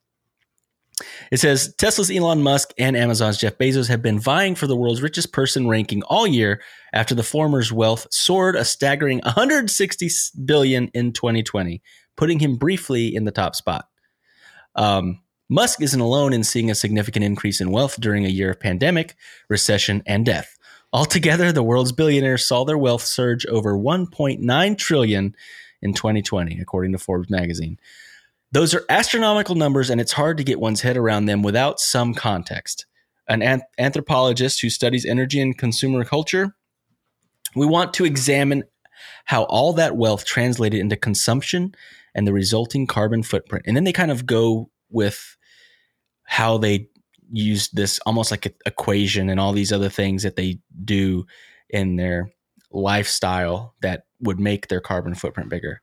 it 1.30 1.38
says 1.38 1.74
Tesla's 1.76 2.10
Elon 2.10 2.42
Musk 2.42 2.72
and 2.78 2.96
Amazon's 2.96 3.38
Jeff 3.38 3.58
Bezos 3.58 3.88
have 3.88 4.02
been 4.02 4.18
vying 4.18 4.54
for 4.54 4.66
the 4.66 4.76
world's 4.76 5.02
richest 5.02 5.32
person 5.32 5.68
ranking 5.68 6.02
all 6.04 6.26
year 6.26 6.62
after 6.92 7.14
the 7.14 7.22
former's 7.22 7.72
wealth 7.72 8.06
soared 8.10 8.56
a 8.56 8.64
staggering 8.64 9.20
160 9.24 10.08
billion 10.44 10.88
in 10.88 11.12
2020, 11.12 11.82
putting 12.16 12.38
him 12.38 12.56
briefly 12.56 13.14
in 13.14 13.24
the 13.24 13.30
top 13.30 13.54
spot. 13.54 13.86
Um, 14.74 15.20
Musk 15.48 15.82
isn't 15.82 16.00
alone 16.00 16.32
in 16.32 16.44
seeing 16.44 16.70
a 16.70 16.76
significant 16.76 17.24
increase 17.24 17.60
in 17.60 17.72
wealth 17.72 18.00
during 18.00 18.24
a 18.24 18.28
year 18.28 18.50
of 18.50 18.60
pandemic, 18.60 19.16
recession, 19.48 20.02
and 20.06 20.24
death. 20.24 20.56
Altogether, 20.92 21.52
the 21.52 21.62
world's 21.62 21.92
billionaires 21.92 22.46
saw 22.46 22.64
their 22.64 22.78
wealth 22.78 23.02
surge 23.02 23.46
over 23.46 23.74
1.9 23.74 24.78
trillion 24.78 25.34
in 25.82 25.94
2020, 25.94 26.60
according 26.60 26.92
to 26.92 26.98
Forbes 26.98 27.30
magazine. 27.30 27.78
Those 28.52 28.74
are 28.74 28.84
astronomical 28.88 29.54
numbers, 29.54 29.90
and 29.90 30.00
it's 30.00 30.12
hard 30.12 30.36
to 30.38 30.44
get 30.44 30.60
one's 30.60 30.80
head 30.80 30.96
around 30.96 31.26
them 31.26 31.42
without 31.42 31.78
some 31.78 32.14
context. 32.14 32.86
An 33.28 33.42
an- 33.42 33.62
anthropologist 33.78 34.60
who 34.60 34.70
studies 34.70 35.06
energy 35.06 35.40
and 35.40 35.56
consumer 35.56 36.04
culture, 36.04 36.56
we 37.54 37.66
want 37.66 37.94
to 37.94 38.04
examine 38.04 38.64
how 39.26 39.44
all 39.44 39.72
that 39.74 39.96
wealth 39.96 40.24
translated 40.24 40.80
into 40.80 40.96
consumption 40.96 41.74
and 42.14 42.26
the 42.26 42.32
resulting 42.32 42.86
carbon 42.86 43.22
footprint. 43.22 43.64
And 43.66 43.76
then 43.76 43.84
they 43.84 43.92
kind 43.92 44.10
of 44.10 44.26
go 44.26 44.70
with 44.90 45.36
how 46.24 46.58
they 46.58 46.88
use 47.32 47.68
this 47.70 48.00
almost 48.04 48.30
like 48.30 48.46
an 48.46 48.54
equation 48.66 49.28
and 49.28 49.38
all 49.38 49.52
these 49.52 49.72
other 49.72 49.88
things 49.88 50.24
that 50.24 50.36
they 50.36 50.58
do 50.84 51.24
in 51.68 51.96
their 51.96 52.32
lifestyle 52.72 53.74
that 53.82 54.04
would 54.20 54.40
make 54.40 54.68
their 54.68 54.80
carbon 54.80 55.14
footprint 55.14 55.48
bigger. 55.48 55.80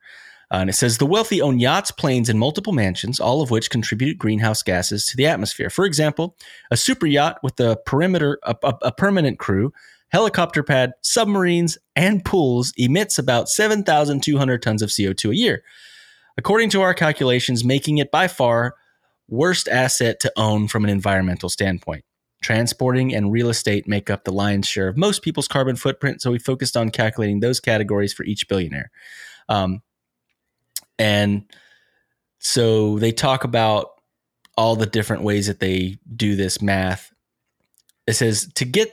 Uh, 0.50 0.58
and 0.58 0.70
it 0.70 0.74
says 0.74 0.98
the 0.98 1.06
wealthy 1.06 1.42
own 1.42 1.60
yachts, 1.60 1.92
planes, 1.92 2.30
and 2.30 2.40
multiple 2.40 2.72
mansions, 2.72 3.20
all 3.20 3.42
of 3.42 3.52
which 3.52 3.70
contribute 3.70 4.18
greenhouse 4.18 4.64
gases 4.64 5.06
to 5.06 5.18
the 5.18 5.28
atmosphere. 5.28 5.70
For 5.70 5.86
example, 5.86 6.38
a 6.72 6.78
super 6.78 7.06
yacht 7.06 7.40
with 7.44 7.60
a 7.60 7.78
perimeter, 7.86 8.40
a, 8.44 8.56
a, 8.64 8.74
a 8.84 8.92
permanent 8.92 9.40
crew, 9.40 9.74
helicopter 10.10 10.64
pad, 10.64 10.94
submarines, 11.02 11.78
and 11.96 12.24
pools 12.24 12.72
emits 12.78 13.20
about 13.20 13.50
7,200 13.50 14.62
tons 14.62 14.82
of 14.82 14.90
CO2 14.90 15.32
a 15.32 15.36
year. 15.36 15.64
According 16.38 16.70
to 16.70 16.82
our 16.82 16.94
calculations, 16.94 17.66
making 17.66 17.98
it 17.98 18.12
by 18.12 18.28
far 18.28 18.76
worst 19.28 19.68
asset 19.68 20.20
to 20.22 20.32
own 20.38 20.68
from 20.68 20.84
an 20.86 20.90
environmental 20.90 21.50
standpoint. 21.50 22.06
Transporting 22.42 23.14
and 23.14 23.32
real 23.32 23.50
estate 23.50 23.88
make 23.88 24.10
up 24.10 24.24
the 24.24 24.32
lion's 24.32 24.68
share 24.68 24.88
of 24.88 24.96
most 24.96 25.24
people's 25.24 25.48
carbon 25.48 25.76
footprint, 25.76 26.22
so 26.22 26.32
we 26.32 26.40
focused 26.40 26.78
on 26.78 26.92
calculating 26.92 27.40
those 27.40 27.60
categories 27.60 28.14
for 28.14 28.24
each 28.24 28.48
billionaire. 28.48 28.92
Um, 29.50 29.82
and 31.00 31.44
so 32.40 33.00
they 33.00 33.12
talk 33.12 33.44
about 33.44 33.92
all 34.58 34.76
the 34.76 34.86
different 34.86 35.24
ways 35.24 35.48
that 35.48 35.60
they 35.60 35.98
do 36.16 36.36
this 36.36 36.62
math. 36.62 37.14
It 38.08 38.14
says 38.14 38.52
to 38.56 38.66
get 38.66 38.92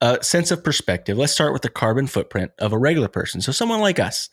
a 0.00 0.22
sense 0.22 0.50
of 0.50 0.64
perspective, 0.64 1.16
let's 1.16 1.32
start 1.32 1.52
with 1.52 1.62
the 1.62 1.68
carbon 1.68 2.06
footprint 2.06 2.50
of 2.58 2.72
a 2.72 2.78
regular 2.78 3.08
person. 3.08 3.40
So, 3.40 3.52
someone 3.52 3.80
like 3.80 4.00
us, 4.00 4.28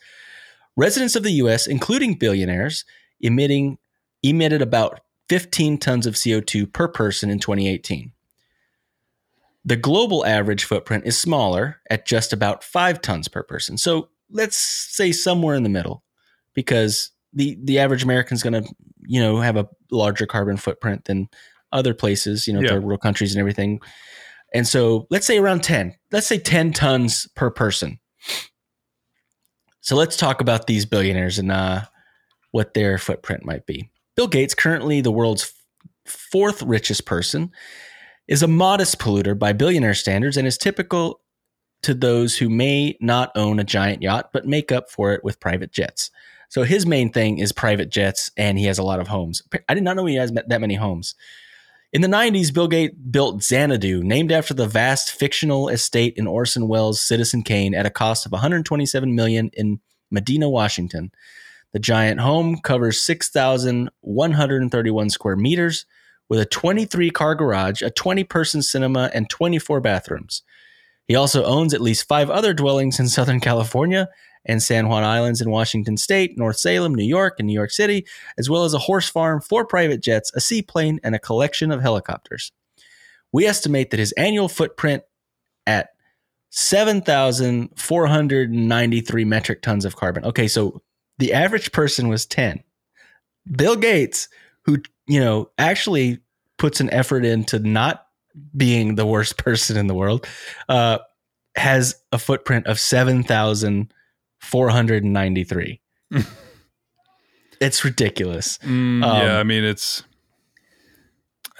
residents 0.76 1.16
of 1.16 1.22
the 1.22 1.32
US, 1.32 1.66
including 1.66 2.14
billionaires, 2.14 2.84
emitting 3.20 3.78
emitted 4.22 4.62
about 4.62 5.00
15 5.28 5.78
tons 5.78 6.06
of 6.06 6.14
CO2 6.14 6.72
per 6.72 6.88
person 6.88 7.30
in 7.30 7.38
2018. 7.38 8.12
The 9.64 9.76
global 9.76 10.26
average 10.26 10.64
footprint 10.64 11.04
is 11.06 11.16
smaller 11.16 11.80
at 11.88 12.06
just 12.06 12.32
about 12.32 12.64
5 12.64 13.00
tons 13.00 13.28
per 13.28 13.42
person. 13.42 13.78
So, 13.78 14.08
let's 14.30 14.56
say 14.56 15.12
somewhere 15.12 15.54
in 15.54 15.62
the 15.62 15.68
middle 15.68 16.02
because 16.54 17.10
the 17.32 17.56
the 17.62 17.78
average 17.78 18.02
American 18.02 18.34
is 18.34 18.42
going 18.42 18.62
to, 18.62 18.74
you 19.06 19.20
know, 19.20 19.40
have 19.40 19.56
a 19.56 19.68
larger 19.90 20.26
carbon 20.26 20.56
footprint 20.56 21.04
than 21.04 21.28
other 21.72 21.94
places, 21.94 22.46
you 22.46 22.52
know, 22.52 22.60
Yeah. 22.60 22.70
third 22.70 22.84
world 22.84 23.00
countries 23.00 23.32
and 23.32 23.40
everything. 23.40 23.80
And 24.52 24.66
so, 24.66 25.06
let's 25.10 25.26
say 25.26 25.38
around 25.38 25.62
10. 25.62 25.94
Let's 26.10 26.26
say 26.26 26.38
10 26.38 26.72
tons 26.72 27.28
per 27.36 27.50
person. 27.50 28.00
So, 29.80 29.96
let's 29.96 30.16
talk 30.16 30.40
about 30.40 30.66
these 30.66 30.84
billionaires 30.84 31.38
and 31.38 31.50
uh, 31.52 31.82
what 32.50 32.74
their 32.74 32.98
footprint 32.98 33.44
might 33.44 33.66
be. 33.66 33.90
Bill 34.16 34.26
Gates, 34.26 34.54
currently 34.54 35.00
the 35.00 35.12
world's 35.12 35.52
fourth 36.04 36.62
richest 36.62 37.06
person, 37.06 37.50
is 38.28 38.42
a 38.42 38.48
modest 38.48 38.98
polluter 38.98 39.38
by 39.38 39.52
billionaire 39.52 39.94
standards 39.94 40.36
and 40.36 40.46
is 40.46 40.58
typical 40.58 41.20
to 41.82 41.94
those 41.94 42.36
who 42.36 42.50
may 42.50 42.96
not 43.00 43.30
own 43.36 43.58
a 43.58 43.64
giant 43.64 44.02
yacht 44.02 44.30
but 44.32 44.46
make 44.46 44.70
up 44.70 44.90
for 44.90 45.12
it 45.14 45.24
with 45.24 45.40
private 45.40 45.72
jets. 45.72 46.10
So 46.50 46.64
his 46.64 46.84
main 46.84 47.10
thing 47.12 47.38
is 47.38 47.52
private 47.52 47.90
jets 47.90 48.32
and 48.36 48.58
he 48.58 48.66
has 48.66 48.78
a 48.78 48.82
lot 48.82 49.00
of 49.00 49.08
homes. 49.08 49.42
I 49.68 49.74
did 49.74 49.84
not 49.84 49.96
know 49.96 50.04
he 50.04 50.16
has 50.16 50.32
that 50.32 50.60
many 50.60 50.74
homes. 50.74 51.14
In 51.92 52.02
the 52.02 52.08
90s, 52.08 52.52
Bill 52.52 52.68
Gates 52.68 52.94
built 52.94 53.42
Xanadu, 53.42 54.02
named 54.02 54.32
after 54.32 54.52
the 54.52 54.66
vast 54.66 55.12
fictional 55.12 55.68
estate 55.68 56.14
in 56.16 56.26
Orson 56.26 56.68
Welles' 56.68 57.00
Citizen 57.00 57.42
Kane 57.42 57.74
at 57.74 57.86
a 57.86 57.90
cost 57.90 58.26
of 58.26 58.32
127 58.32 59.14
million 59.14 59.50
in 59.54 59.80
Medina, 60.10 60.50
Washington. 60.50 61.12
The 61.72 61.78
giant 61.78 62.20
home 62.20 62.58
covers 62.58 63.00
6,131 63.00 65.10
square 65.10 65.36
meters 65.36 65.86
with 66.28 66.40
a 66.40 66.46
23 66.46 67.10
car 67.10 67.36
garage, 67.36 67.82
a 67.82 67.90
20 67.90 68.24
person 68.24 68.62
cinema, 68.62 69.10
and 69.14 69.30
24 69.30 69.80
bathrooms. 69.80 70.42
He 71.06 71.14
also 71.14 71.44
owns 71.44 71.72
at 71.74 71.80
least 71.80 72.08
five 72.08 72.28
other 72.30 72.54
dwellings 72.54 73.00
in 73.00 73.08
Southern 73.08 73.40
California 73.40 74.08
and 74.50 74.60
San 74.60 74.88
Juan 74.88 75.04
Islands 75.04 75.40
in 75.40 75.48
Washington 75.48 75.96
State, 75.96 76.36
North 76.36 76.58
Salem, 76.58 76.92
New 76.92 77.04
York, 77.04 77.36
and 77.38 77.46
New 77.46 77.54
York 77.54 77.70
City, 77.70 78.04
as 78.36 78.50
well 78.50 78.64
as 78.64 78.74
a 78.74 78.78
horse 78.78 79.08
farm, 79.08 79.40
four 79.40 79.64
private 79.64 80.02
jets, 80.02 80.32
a 80.34 80.40
seaplane, 80.40 80.98
and 81.04 81.14
a 81.14 81.20
collection 81.20 81.70
of 81.70 81.80
helicopters. 81.80 82.50
We 83.32 83.46
estimate 83.46 83.90
that 83.90 84.00
his 84.00 84.10
annual 84.12 84.48
footprint 84.48 85.04
at 85.68 85.90
7,493 86.50 89.24
metric 89.24 89.62
tons 89.62 89.84
of 89.84 89.94
carbon. 89.94 90.24
Okay, 90.24 90.48
so 90.48 90.82
the 91.18 91.32
average 91.32 91.70
person 91.70 92.08
was 92.08 92.26
10. 92.26 92.64
Bill 93.52 93.76
Gates, 93.76 94.28
who, 94.64 94.78
you 95.06 95.20
know, 95.20 95.48
actually 95.58 96.18
puts 96.58 96.80
an 96.80 96.90
effort 96.90 97.24
into 97.24 97.60
not 97.60 98.04
being 98.56 98.96
the 98.96 99.06
worst 99.06 99.36
person 99.44 99.76
in 99.76 99.86
the 99.86 99.94
world, 99.94 100.26
uh, 100.68 100.98
has 101.54 101.94
a 102.10 102.18
footprint 102.18 102.66
of 102.66 102.80
7,493. 104.42 105.80
it's 107.60 107.84
ridiculous. 107.84 108.58
Mm, 108.58 109.04
Um, 109.04 109.22
yeah, 109.22 109.38
I 109.38 109.42
mean 109.42 109.64
it's 109.64 110.02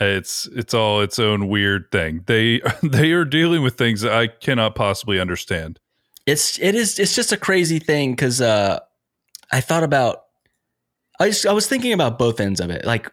it's 0.01 0.47
it's 0.55 0.73
all 0.73 1.03
its 1.03 1.19
own 1.19 1.49
weird 1.49 1.91
thing. 1.93 2.23
They 2.27 2.61
they 2.83 3.13
are 3.13 3.25
dealing 3.25 3.63
with 3.63 3.75
things 3.75 4.01
that 4.01 4.13
I 4.13 4.27
cannot 4.29 4.75
possibly 4.75 5.21
understand. 5.21 5.79
It's 6.27 6.59
it 6.59 6.75
is 6.75 6.99
it's 6.99 7.15
just 7.15 7.33
a 7.33 7.37
crazy 7.37 7.79
thing 7.79 8.13
because 8.13 8.41
uh, 8.41 8.81
I 9.53 9.61
thought 9.61 9.83
about 9.85 10.25
I 11.19 11.29
just 11.29 11.47
I 11.47 11.53
was 11.53 11.67
thinking 11.67 11.93
about 11.93 12.19
both 12.19 12.41
ends 12.41 12.61
of 12.61 12.71
it, 12.71 12.85
like 12.85 13.11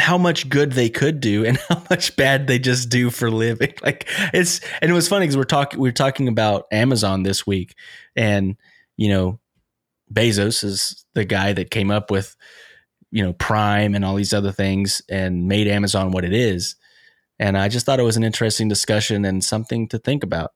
how 0.00 0.18
much 0.18 0.48
good 0.48 0.72
they 0.72 0.88
could 0.88 1.20
do 1.20 1.44
and 1.44 1.56
how 1.68 1.82
much 1.90 2.16
bad 2.16 2.46
they 2.46 2.58
just 2.58 2.88
do 2.88 3.10
for 3.10 3.30
living. 3.30 3.74
Like 3.82 4.06
it's 4.34 4.60
and 4.82 4.90
it 4.90 4.94
was 4.94 5.08
funny 5.08 5.24
because 5.24 5.36
we're 5.36 5.44
talking 5.44 5.80
we 5.80 5.88
were 5.88 5.92
talking 5.92 6.28
about 6.28 6.66
Amazon 6.72 7.22
this 7.22 7.46
week, 7.46 7.74
and 8.14 8.56
you 8.96 9.08
know 9.08 9.40
Bezos 10.12 10.64
is 10.64 11.04
the 11.14 11.24
guy 11.24 11.52
that 11.52 11.70
came 11.70 11.90
up 11.90 12.10
with 12.10 12.36
you 13.10 13.22
know 13.22 13.32
Prime 13.34 13.94
and 13.94 14.04
all 14.04 14.16
these 14.16 14.34
other 14.34 14.52
things 14.52 15.02
and 15.08 15.46
made 15.48 15.66
Amazon 15.66 16.10
what 16.10 16.24
it 16.24 16.32
is. 16.32 16.76
And 17.38 17.56
I 17.56 17.68
just 17.68 17.86
thought 17.86 18.00
it 18.00 18.04
was 18.04 18.18
an 18.18 18.24
interesting 18.24 18.68
discussion 18.68 19.24
and 19.24 19.42
something 19.42 19.88
to 19.88 19.98
think 19.98 20.22
about. 20.22 20.52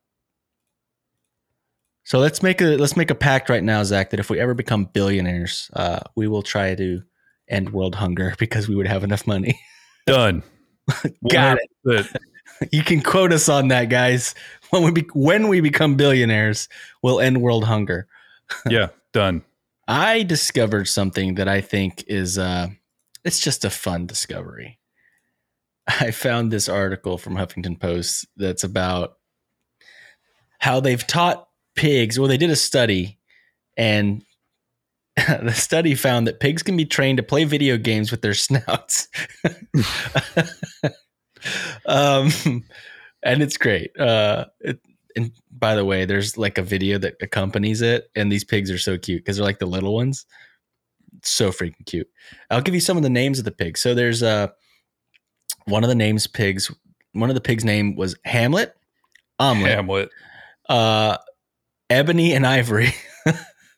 So 2.05 2.19
let's 2.19 2.43
make 2.43 2.61
a 2.61 2.77
let's 2.77 2.97
make 2.97 3.11
a 3.11 3.15
pact 3.15 3.49
right 3.49 3.65
now, 3.65 3.83
Zach, 3.85 4.11
that 4.11 4.21
if 4.21 4.29
we 4.29 4.39
ever 4.39 4.53
become 4.53 4.85
billionaires, 4.85 5.71
uh, 5.73 6.01
we 6.15 6.29
will 6.29 6.43
try 6.43 6.75
to 6.75 7.03
end 7.49 7.73
world 7.73 7.95
hunger 7.95 8.35
because 8.39 8.69
we 8.69 8.75
would 8.75 8.87
have 8.87 9.05
enough 9.05 9.27
money. 9.27 9.61
Done. 10.07 10.43
Got 11.31 11.59
it. 11.85 12.07
You 12.71 12.83
can 12.83 13.01
quote 13.01 13.33
us 13.33 13.49
on 13.49 13.69
that, 13.69 13.89
guys. 13.89 14.35
When 14.71 14.83
we 14.83 14.91
be, 14.91 15.07
when 15.15 15.49
we 15.49 15.61
become 15.61 15.97
billionaires, 15.97 16.69
we'll 17.03 17.21
end 17.21 17.41
world 17.41 17.65
hunger. 17.65 18.07
yeah, 18.69 18.89
done. 19.13 19.43
I 19.89 20.23
discovered 20.23 20.87
something 20.89 21.37
that 21.37 21.49
I 21.49 21.61
think 21.61 22.05
is 22.07 22.39
uh 22.39 22.69
it's 23.25 23.41
just 23.41 23.65
a 23.65 23.71
fun 23.71 24.07
discovery. 24.07 24.79
I 25.87 26.11
found 26.11 26.51
this 26.51 26.69
article 26.69 27.19
from 27.19 27.35
Huffington 27.35 27.81
Post 27.81 28.27
that's 28.37 28.65
about 28.65 29.17
how 30.59 30.81
they've 30.81 31.07
taught 31.07 31.49
pigs. 31.75 32.19
Well, 32.19 32.29
they 32.29 32.37
did 32.37 32.51
a 32.51 32.57
study, 32.57 33.19
and 33.77 34.25
the 35.43 35.53
study 35.53 35.95
found 35.95 36.27
that 36.27 36.41
pigs 36.41 36.63
can 36.63 36.77
be 36.77 36.85
trained 36.85 37.19
to 37.19 37.23
play 37.23 37.45
video 37.45 37.77
games 37.77 38.11
with 38.11 38.23
their 38.23 38.35
snouts. 38.35 39.09
um, 41.87 42.31
and 43.23 43.43
it's 43.43 43.57
great. 43.57 43.99
Uh, 43.99 44.47
it, 44.61 44.81
and 45.17 45.31
by 45.53 45.77
the 45.77 45.85
way, 45.85 46.05
there's 46.05 46.37
like 46.37 46.59
a 46.59 46.63
video 46.63 46.99
that 46.99 47.15
accompanies 47.23 47.81
it, 47.81 48.11
and 48.17 48.33
these 48.33 48.43
pigs 48.43 48.71
are 48.71 48.79
so 48.79 48.99
cute 48.99 49.25
because 49.25 49.37
they're 49.37 49.47
like 49.47 49.61
the 49.61 49.67
little 49.67 49.95
ones. 49.95 50.27
So 51.23 51.51
freaking 51.51 51.87
cute. 51.87 52.09
I'll 52.51 52.61
give 52.61 52.75
you 52.75 52.81
some 52.81 52.97
of 52.97 53.05
the 53.05 53.11
names 53.11 53.39
of 53.39 53.45
the 53.45 53.53
pigs. 53.53 53.81
So 53.81 53.95
there's 53.95 54.23
uh 54.23 54.49
one 55.67 55.85
of 55.85 55.89
the 55.89 55.95
names 55.95 56.27
pigs. 56.27 56.71
One 57.13 57.31
of 57.31 57.35
the 57.35 57.41
pigs' 57.41 57.65
name 57.65 57.95
was 57.95 58.17
Hamlet, 58.25 58.75
Omelet, 59.39 59.71
Hamlet, 59.71 60.11
uh, 60.69 61.19
Ebony, 61.89 62.33
and 62.33 62.45
Ivory. 62.45 62.93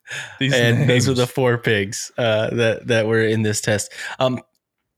These 0.39 0.55
and 0.55 0.79
names. 0.79 0.89
those 0.89 1.09
were 1.09 1.15
the 1.15 1.27
four 1.27 1.59
pigs 1.59 2.13
uh, 2.19 2.51
that 2.55 2.87
that 2.87 3.07
were 3.07 3.23
in 3.23 3.43
this 3.43 3.61
test. 3.61 3.93
Um, 4.19 4.41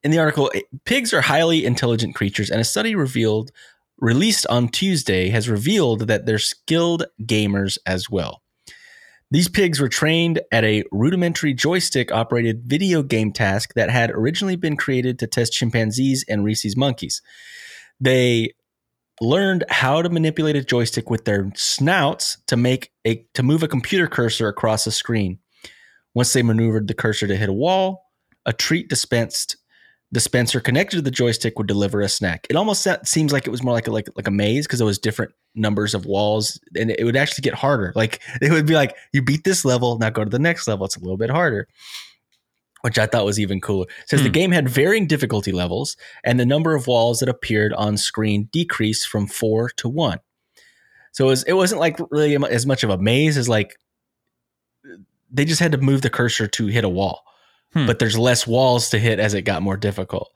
in 0.05 0.11
the 0.11 0.19
article, 0.19 0.50
pigs 0.85 1.12
are 1.12 1.21
highly 1.21 1.65
intelligent 1.65 2.15
creatures, 2.15 2.50
and 2.50 2.61
a 2.61 2.65
study 2.65 2.95
revealed 2.95 3.50
released 3.99 4.47
on 4.47 4.69
Tuesday 4.69 5.29
has 5.29 5.49
revealed 5.49 6.07
that 6.07 6.25
they're 6.25 6.38
skilled 6.38 7.05
gamers 7.23 7.79
as 7.85 8.09
well. 8.09 8.43
These 9.31 9.49
pigs 9.49 9.81
were 9.81 9.88
trained 9.88 10.41
at 10.50 10.65
a 10.65 10.85
rudimentary 10.91 11.53
joystick 11.53 12.11
operated 12.11 12.62
video 12.65 13.03
game 13.03 13.33
task 13.33 13.75
that 13.75 13.91
had 13.91 14.11
originally 14.11 14.57
been 14.57 14.77
created 14.77 15.19
to 15.19 15.27
test 15.27 15.53
chimpanzees 15.53 16.25
and 16.29 16.45
rhesus 16.45 16.77
monkeys. 16.77 17.21
They 18.00 18.55
learned 19.21 19.65
how 19.69 20.03
to 20.03 20.09
manipulate 20.09 20.57
a 20.57 20.65
joystick 20.65 21.11
with 21.11 21.25
their 21.25 21.51
snouts 21.55 22.39
to 22.47 22.57
make 22.57 22.93
a 23.07 23.25
to 23.35 23.43
move 23.43 23.63
a 23.63 23.69
computer 23.69 24.07
cursor 24.07 24.49
across 24.49 24.87
a 24.87 24.93
screen. 24.93 25.39
Once 26.15 26.33
they 26.33 26.43
maneuvered 26.43 26.89
the 26.89 26.95
cursor 26.95 27.27
to 27.27 27.37
hit 27.37 27.49
a 27.49 27.53
wall, 27.53 28.07
a 28.47 28.53
treat 28.53 28.89
dispensed 28.89 29.57
dispenser 30.13 30.61
connected 30.61 30.97
to 30.97 31.03
the 31.03 31.11
joystick 31.11 31.59
would 31.59 31.67
deliver 31.67 32.01
a 32.01 32.09
snack. 32.09 32.47
It 32.49 32.57
almost 32.57 32.87
seems 33.05 33.33
like 33.33 33.47
it 33.47 33.51
was 33.51 33.63
more 33.63 33.75
like 33.75 33.89
a, 33.89 33.91
like 33.91 34.09
like 34.17 34.27
a 34.27 34.33
maze 34.33 34.67
because 34.67 34.79
there 34.79 34.87
was 34.87 34.99
different 34.99 35.33
numbers 35.55 35.95
of 35.95 36.07
walls, 36.07 36.59
and 36.77 36.91
it 36.91 37.05
would 37.05 37.17
actually 37.17 37.43
get 37.43 37.55
harder. 37.55 37.93
Like 37.95 38.21
it 38.43 38.51
would 38.51 38.67
be 38.67 38.75
like 38.75 38.95
you 39.13 39.23
beat 39.23 39.45
this 39.45 39.65
level, 39.65 39.99
now 39.99 40.11
go 40.11 40.25
to 40.25 40.31
the 40.31 40.39
next 40.39 40.67
level. 40.67 40.87
It's 40.87 40.97
a 40.97 41.01
little 41.01 41.17
bit 41.17 41.31
harder, 41.31 41.69
which 42.82 42.99
I 42.99 43.06
thought 43.06 43.25
was 43.25 43.40
even 43.40 43.61
cooler. 43.61 43.87
It 44.02 44.08
says 44.08 44.20
Hmm. 44.20 44.25
the 44.25 44.30
game 44.30 44.50
had 44.52 44.68
varying 44.68 45.06
difficulty 45.06 45.52
levels, 45.52 45.97
and 46.25 46.38
the 46.38 46.47
number 46.47 46.75
of 46.75 46.87
walls 46.87 47.18
that 47.20 47.28
appeared 47.28 47.73
on 47.75 47.97
screen 47.97 48.49
decreased 48.52 49.08
from 49.08 49.26
four 49.26 49.70
to 49.70 49.88
one. 49.88 50.18
So 51.12 51.26
it, 51.26 51.30
was, 51.30 51.43
it 51.45 51.52
wasn't 51.54 51.80
like 51.80 51.99
really 52.10 52.36
as 52.36 52.67
much 52.67 52.84
of 52.84 52.91
a 52.91 52.99
maze 52.99 53.36
as 53.36 53.49
like 53.49 53.76
they 55.30 55.45
just 55.45 55.60
had 55.60 55.73
to 55.73 55.78
move 55.78 56.02
the 56.02 56.10
cursor 56.10 56.47
to 56.47 56.67
hit 56.67 56.84
a 56.84 56.88
wall 56.88 57.25
Hmm. 57.75 57.84
but 57.86 57.99
there's 57.99 58.17
less 58.17 58.47
walls 58.47 58.88
to 58.91 58.99
hit 58.99 59.19
as 59.21 59.34
it 59.34 59.43
got 59.43 59.60
more 59.60 59.76
difficult. 59.76 60.30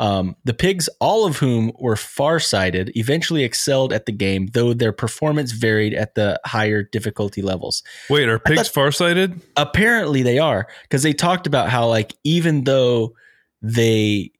Um, 0.00 0.36
the 0.44 0.54
pigs, 0.54 0.88
all 1.00 1.26
of 1.26 1.38
whom 1.38 1.72
were 1.78 1.96
farsighted, 1.96 2.92
eventually 2.96 3.42
excelled 3.42 3.92
at 3.92 4.06
the 4.06 4.12
game, 4.12 4.48
though 4.52 4.72
their 4.72 4.92
performance 4.92 5.50
varied 5.50 5.92
at 5.92 6.14
the 6.14 6.40
higher 6.46 6.84
difficulty 6.84 7.42
levels. 7.42 7.82
Wait, 8.08 8.28
are 8.28 8.38
pigs 8.38 8.68
farsighted? 8.68 9.40
Apparently, 9.56 10.22
they 10.22 10.38
are 10.38 10.68
because 10.82 11.02
they 11.02 11.12
talked 11.12 11.46
about 11.46 11.68
how, 11.68 11.88
like, 11.88 12.14
even 12.22 12.64
though 12.64 13.14
they 13.60 14.30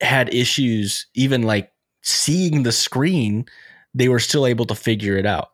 had 0.00 0.32
issues, 0.34 1.06
even 1.14 1.42
like 1.42 1.72
seeing 2.02 2.62
the 2.62 2.72
screen, 2.72 3.46
they 3.94 4.08
were 4.08 4.20
still 4.20 4.46
able 4.46 4.64
to 4.66 4.74
figure 4.74 5.16
it 5.16 5.26
out. 5.26 5.50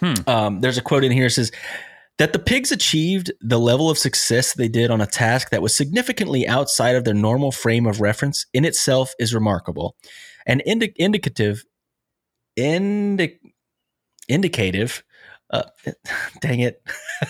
Hmm. 0.00 0.14
Um, 0.26 0.60
there's 0.60 0.78
a 0.78 0.82
quote 0.82 1.04
in 1.04 1.12
here 1.12 1.26
that 1.26 1.30
says 1.30 1.52
that 2.18 2.32
the 2.32 2.38
pigs 2.38 2.72
achieved 2.72 3.30
the 3.40 3.58
level 3.58 3.90
of 3.90 3.98
success 3.98 4.54
they 4.54 4.68
did 4.68 4.90
on 4.90 5.00
a 5.00 5.06
task 5.06 5.50
that 5.50 5.62
was 5.62 5.76
significantly 5.76 6.46
outside 6.46 6.96
of 6.96 7.04
their 7.04 7.14
normal 7.14 7.52
frame 7.52 7.86
of 7.86 8.00
reference 8.00 8.46
in 8.54 8.64
itself 8.64 9.12
is 9.18 9.34
remarkable. 9.34 9.96
And 10.46 10.62
indi- 10.64 10.94
indicative 10.96 11.64
indi- 12.56 13.38
indicative 14.28 15.04
uh, 15.50 15.62
dang 16.40 16.60
it 16.60 16.82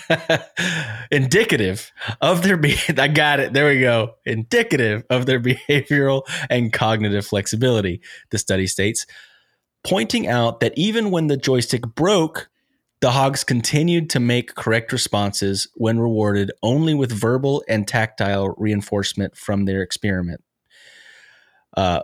indicative 1.11 1.91
of 2.21 2.41
their 2.41 2.57
be- 2.57 2.75
I 2.97 3.07
got 3.09 3.39
it 3.39 3.53
there 3.53 3.67
we 3.67 3.79
go. 3.79 4.15
Indicative 4.25 5.03
of 5.09 5.25
their 5.25 5.39
behavioral 5.39 6.23
and 6.49 6.73
cognitive 6.73 7.27
flexibility 7.27 8.01
the 8.31 8.37
study 8.37 8.67
states 8.67 9.05
pointing 9.83 10.27
out 10.27 10.61
that 10.61 10.73
even 10.75 11.11
when 11.11 11.27
the 11.27 11.37
joystick 11.37 11.83
broke 11.83 12.49
the 12.99 13.11
hogs 13.11 13.43
continued 13.43 14.09
to 14.11 14.19
make 14.19 14.55
correct 14.55 14.91
responses 14.91 15.67
when 15.75 15.99
rewarded 15.99 16.51
only 16.63 16.93
with 16.93 17.11
verbal 17.11 17.63
and 17.67 17.87
tactile 17.87 18.55
reinforcement 18.57 19.35
from 19.35 19.65
their 19.65 19.81
experiment. 19.81 20.43
Uh, 21.75 22.01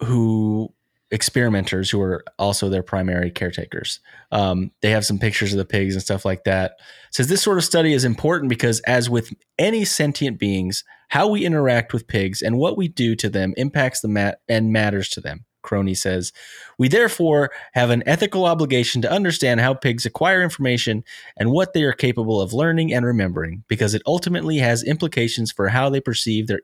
who 0.00 0.74
experimenters 1.12 1.90
who 1.90 2.00
are 2.00 2.24
also 2.38 2.70
their 2.70 2.82
primary 2.82 3.30
caretakers. 3.30 4.00
Um, 4.32 4.72
they 4.80 4.90
have 4.90 5.04
some 5.04 5.18
pictures 5.18 5.52
of 5.52 5.58
the 5.58 5.64
pigs 5.64 5.94
and 5.94 6.02
stuff 6.02 6.24
like 6.24 6.44
that. 6.44 6.72
It 7.08 7.14
says 7.14 7.28
this 7.28 7.42
sort 7.42 7.58
of 7.58 7.64
study 7.64 7.92
is 7.92 8.04
important 8.04 8.48
because, 8.48 8.80
as 8.80 9.10
with 9.10 9.32
any 9.58 9.84
sentient 9.84 10.38
beings, 10.38 10.84
how 11.08 11.28
we 11.28 11.44
interact 11.44 11.92
with 11.92 12.08
pigs 12.08 12.40
and 12.40 12.56
what 12.56 12.78
we 12.78 12.88
do 12.88 13.14
to 13.16 13.28
them 13.28 13.52
impacts 13.58 14.00
the 14.00 14.08
mat 14.08 14.38
and 14.48 14.72
matters 14.72 15.10
to 15.10 15.20
them. 15.20 15.44
Croney 15.62 15.96
says, 15.96 16.32
We 16.78 16.88
therefore 16.88 17.50
have 17.72 17.90
an 17.90 18.02
ethical 18.06 18.44
obligation 18.46 19.02
to 19.02 19.10
understand 19.10 19.60
how 19.60 19.74
pigs 19.74 20.04
acquire 20.06 20.42
information 20.42 21.04
and 21.36 21.50
what 21.50 21.72
they 21.72 21.82
are 21.84 21.92
capable 21.92 22.40
of 22.40 22.52
learning 22.52 22.92
and 22.92 23.04
remembering, 23.06 23.64
because 23.68 23.94
it 23.94 24.02
ultimately 24.06 24.58
has 24.58 24.82
implications 24.82 25.50
for 25.52 25.68
how 25.68 25.88
they 25.90 26.00
perceive 26.00 26.46
their 26.46 26.60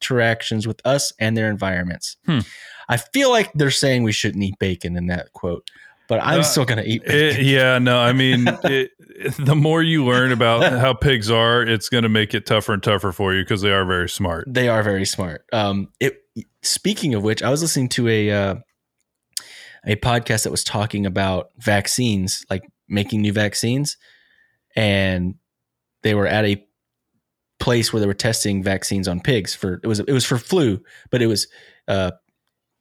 interactions 0.00 0.66
with 0.66 0.80
us 0.86 1.12
and 1.18 1.36
their 1.36 1.50
environments. 1.50 2.16
Hmm. 2.26 2.40
I 2.88 2.96
feel 2.98 3.30
like 3.30 3.52
they're 3.54 3.70
saying 3.70 4.02
we 4.04 4.12
shouldn't 4.12 4.44
eat 4.44 4.58
bacon 4.60 4.96
in 4.96 5.06
that 5.08 5.32
quote, 5.32 5.68
but 6.08 6.20
I'm 6.22 6.40
Uh, 6.40 6.42
still 6.44 6.64
going 6.64 6.82
to 6.82 6.88
eat 6.88 7.02
It, 7.04 7.32
bacon. 7.34 7.46
yeah, 7.46 7.78
no, 7.78 7.98
I 7.98 8.12
mean, 8.12 8.44
it, 8.64 8.92
the 9.38 9.56
more 9.56 9.82
you 9.82 10.04
learn 10.04 10.30
about 10.30 10.70
how 10.72 10.92
pigs 10.94 11.30
are, 11.30 11.62
it's 11.62 11.88
going 11.88 12.04
to 12.04 12.08
make 12.08 12.32
it 12.34 12.46
tougher 12.46 12.72
and 12.74 12.82
tougher 12.82 13.10
for 13.10 13.34
you 13.34 13.42
because 13.42 13.62
they 13.62 13.72
are 13.72 13.84
very 13.84 14.08
smart. 14.08 14.44
They 14.46 14.68
are 14.68 14.82
very 14.84 15.04
smart. 15.04 15.44
Um, 15.52 15.88
it. 15.98 16.22
Speaking 16.66 17.14
of 17.14 17.22
which, 17.22 17.42
I 17.42 17.50
was 17.50 17.62
listening 17.62 17.88
to 17.90 18.08
a 18.08 18.30
uh, 18.30 18.54
a 19.86 19.96
podcast 19.96 20.42
that 20.42 20.50
was 20.50 20.64
talking 20.64 21.06
about 21.06 21.50
vaccines, 21.58 22.44
like 22.50 22.62
making 22.88 23.22
new 23.22 23.32
vaccines, 23.32 23.96
and 24.74 25.36
they 26.02 26.14
were 26.14 26.26
at 26.26 26.44
a 26.44 26.64
place 27.58 27.92
where 27.92 28.00
they 28.00 28.06
were 28.06 28.14
testing 28.14 28.62
vaccines 28.62 29.08
on 29.08 29.20
pigs 29.20 29.54
for 29.54 29.80
it 29.82 29.86
was 29.86 30.00
it 30.00 30.12
was 30.12 30.24
for 30.24 30.38
flu, 30.38 30.80
but 31.10 31.22
it 31.22 31.26
was 31.26 31.46
uh, 31.88 32.10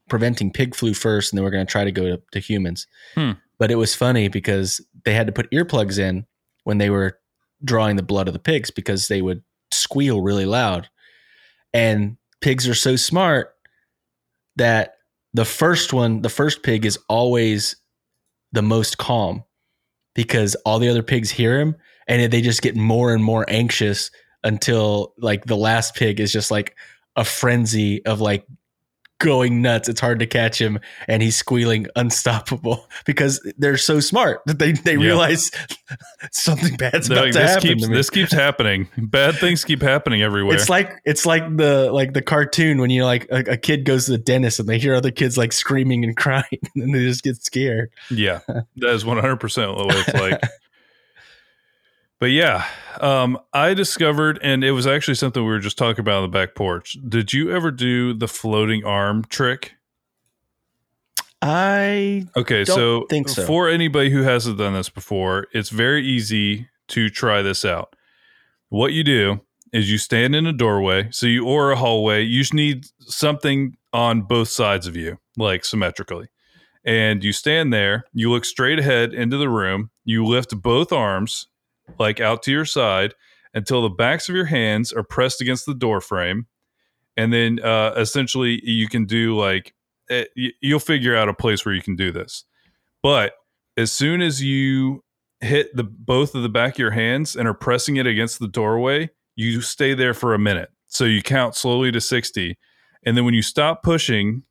preventing 0.10 0.52
pig 0.52 0.76
flu 0.76 0.93
first, 0.93 1.32
and 1.32 1.38
then 1.38 1.43
we're 1.43 1.52
going 1.52 1.65
to 1.65 1.71
try 1.71 1.84
to 1.84 1.91
go 1.91 2.04
to, 2.04 2.21
to 2.32 2.39
humans. 2.39 2.88
Hmm. 3.13 3.32
But 3.58 3.71
it 3.71 3.76
was 3.76 3.95
funny 3.95 4.28
because 4.28 4.86
they 5.06 5.13
had 5.13 5.28
to 5.28 5.34
put 5.34 5.50
earplugs 5.52 5.98
in 5.98 6.26
when 6.63 6.78
they 6.78 6.89
were 6.89 7.19
drawing 7.63 7.95
the 7.95 8.04
blood 8.04 8.28
of 8.28 8.34
the 8.34 8.39
pigs 8.39 8.69
because 8.69 9.08
they 9.08 9.21
would 9.21 9.43
squeal 9.71 10.21
really 10.21 10.45
loud. 10.45 10.89
And 11.74 12.17
pigs 12.41 12.67
are 12.67 12.76
so 12.76 12.95
smart 12.95 13.55
that 14.56 14.96
the 15.34 15.46
first 15.46 15.94
one, 15.94 16.22
the 16.22 16.30
first 16.30 16.63
pig 16.63 16.86
is 16.86 16.98
always 17.10 17.76
the 18.52 18.62
most 18.62 18.98
calm 18.98 19.44
because 20.13 20.56
all 20.65 20.80
the 20.80 20.89
other 20.89 21.04
pigs 21.04 21.30
hear 21.30 21.60
him 21.60 21.76
and 22.08 22.32
they 22.32 22.41
just 22.41 22.62
get 22.62 22.76
more 22.76 23.13
and 23.13 23.24
more 23.24 23.46
anxious 23.50 24.12
until 24.44 25.13
like 25.18 25.46
the 25.46 25.58
last 25.58 25.96
pig 25.96 26.20
is 26.20 26.32
just 26.32 26.52
like 26.52 26.76
a 27.15 27.26
frenzy 27.26 28.06
of 28.06 28.22
like 28.22 28.46
going 29.19 29.62
nuts. 29.62 29.88
It's 29.88 30.01
hard 30.01 30.19
to 30.19 30.28
catch 30.28 30.60
him 30.60 30.80
and 31.08 31.23
he's 31.23 31.38
squealing 31.38 31.88
unstoppable 31.95 32.88
because 33.06 33.39
they're 33.58 33.78
so 33.78 33.99
smart 33.99 34.41
that 34.45 34.60
they, 34.60 34.73
they 34.73 34.93
Yeah. 34.93 34.99
realize 35.06 35.51
something 36.32 36.75
bad's 36.75 37.08
They're 37.08 37.17
about 37.17 37.25
like, 37.25 37.34
to 37.34 37.39
this 37.39 37.49
happen 37.51 37.67
keeps 37.78 37.88
this 37.88 38.10
keeps 38.10 38.32
happening. 38.34 38.88
Bad 38.97 39.36
things 39.36 39.63
keep 39.63 39.82
happening 39.82 40.21
everywhere. 40.21 40.56
It's 40.56 40.69
like 40.69 40.91
it's 41.06 41.25
like 41.25 41.43
the 41.58 41.91
like 41.91 42.13
the 42.13 42.21
cartoon 42.21 42.80
when 42.80 42.89
you 42.89 43.06
like 43.06 43.28
a, 43.32 43.54
a 43.54 43.58
kid 43.58 43.86
goes 43.86 44.06
to 44.06 44.12
the 44.12 44.17
dentist 44.17 44.60
and 44.60 44.67
they 44.67 44.80
hear 44.80 44.95
other 44.95 45.12
kids 45.12 45.38
like 45.38 45.54
screaming 45.54 46.04
and 46.04 46.15
crying 46.17 46.45
and 46.75 46.93
they 46.93 46.99
just 47.06 47.23
get 47.23 47.38
scared. 47.38 47.91
yeah, 48.10 48.39
that 48.47 48.89
is 48.93 49.06
one 49.06 49.17
hundred 49.17 49.39
percent 49.39 49.75
what 49.75 49.95
it's 49.95 50.13
like. 50.13 50.41
But 52.26 52.32
yeah, 52.32 52.66
um, 53.02 53.38
I 53.54 53.76
discovered, 53.76 54.40
and 54.42 54.64
it 54.64 54.72
was 54.72 54.88
actually 54.88 55.14
something 55.14 55.44
we 55.44 55.48
were 55.48 55.60
just 55.60 55.78
talking 55.78 56.00
about 56.00 56.16
on 56.16 56.22
the 56.24 56.28
back 56.36 56.56
porch. 56.56 56.98
Did 57.08 57.34
you 57.34 57.52
ever 57.52 57.70
do 57.70 58.16
the 58.16 58.28
floating 58.28 58.84
arm 58.84 59.26
trick? 59.26 59.76
I 61.40 62.26
Okay, 62.36 62.64
Don't 62.64 62.76
so, 62.76 63.06
think 63.12 63.30
so. 63.30 63.46
for 63.46 63.70
anybody 63.70 64.10
who 64.10 64.24
hasn't 64.24 64.58
done 64.58 64.74
this 64.74 64.90
before, 64.90 65.46
it's 65.54 65.70
very 65.70 66.04
easy 66.04 66.68
to 66.88 67.12
try 67.12 67.44
this 67.44 67.64
out. 67.64 67.96
What 68.70 68.92
you 68.92 69.04
do 69.04 69.42
is 69.72 69.92
you 69.92 70.00
stand 70.00 70.34
in 70.34 70.48
a 70.48 70.54
doorway, 70.54 71.10
so 71.12 71.28
you 71.28 71.46
or 71.46 71.70
a 71.70 71.76
hallway. 71.76 72.24
You 72.24 72.42
just 72.42 72.56
need 72.56 72.88
something 73.02 73.78
on 73.94 74.24
both 74.24 74.48
sides 74.48 74.88
of 74.88 74.96
you, 74.96 75.20
like 75.38 75.64
symmetrically. 75.64 76.30
And 76.84 77.24
you 77.24 77.34
stand 77.34 77.72
there, 77.72 78.06
you 78.14 78.32
look 78.32 78.46
straight 78.46 78.80
ahead 78.80 79.14
into 79.14 79.38
the 79.38 79.48
room, 79.48 79.92
you 80.04 80.26
lift 80.26 80.60
both 80.60 80.92
arms 80.92 81.50
like 82.00 82.19
out 82.19 82.43
to 82.43 82.52
your 82.52 82.65
side 82.65 83.13
until 83.54 83.82
the 83.82 83.89
backs 83.89 84.28
of 84.30 84.36
your 84.36 84.45
hands 84.45 84.91
are 84.91 85.04
pressed 85.04 85.41
against 85.41 85.65
the 85.65 85.74
door 85.74 86.02
frame. 86.02 86.48
And 87.17 87.32
then 87.32 87.60
uh, 87.63 87.93
essentially 87.95 88.60
you 88.63 88.89
can 88.89 89.06
do 89.06 89.38
like 89.38 89.74
it, 90.10 90.30
you'll 90.62 90.80
figure 90.80 91.15
out 91.15 91.30
a 91.30 91.34
place 91.34 91.65
where 91.65 91.74
you 91.74 91.82
can 91.82 91.95
do 91.95 92.12
this. 92.12 92.43
But 93.02 93.34
as 93.78 93.91
soon 93.91 94.21
as 94.21 94.43
you 94.43 95.04
hit 95.41 95.76
the 95.76 95.84
both 95.84 96.36
of 96.36 96.43
the 96.43 96.50
back 96.50 96.74
of 96.74 96.80
your 96.80 96.91
hands 96.91 97.36
and 97.36 97.48
are 97.48 97.54
pressing 97.54 97.98
it 97.98 98.08
against 98.08 98.39
the 98.39 98.48
doorway, 98.48 99.10
you 99.36 99.62
stay 99.62 99.93
there 99.93 100.13
for 100.13 100.34
a 100.34 100.39
minute. 100.39 100.69
So 100.88 101.06
you 101.06 101.21
count 101.21 101.56
slowly 101.56 101.91
to 101.91 102.02
60. 102.02 102.58
And 103.06 103.17
then 103.17 103.26
when 103.26 103.34
you 103.34 103.41
stop 103.41 103.84
pushing, 103.84 104.43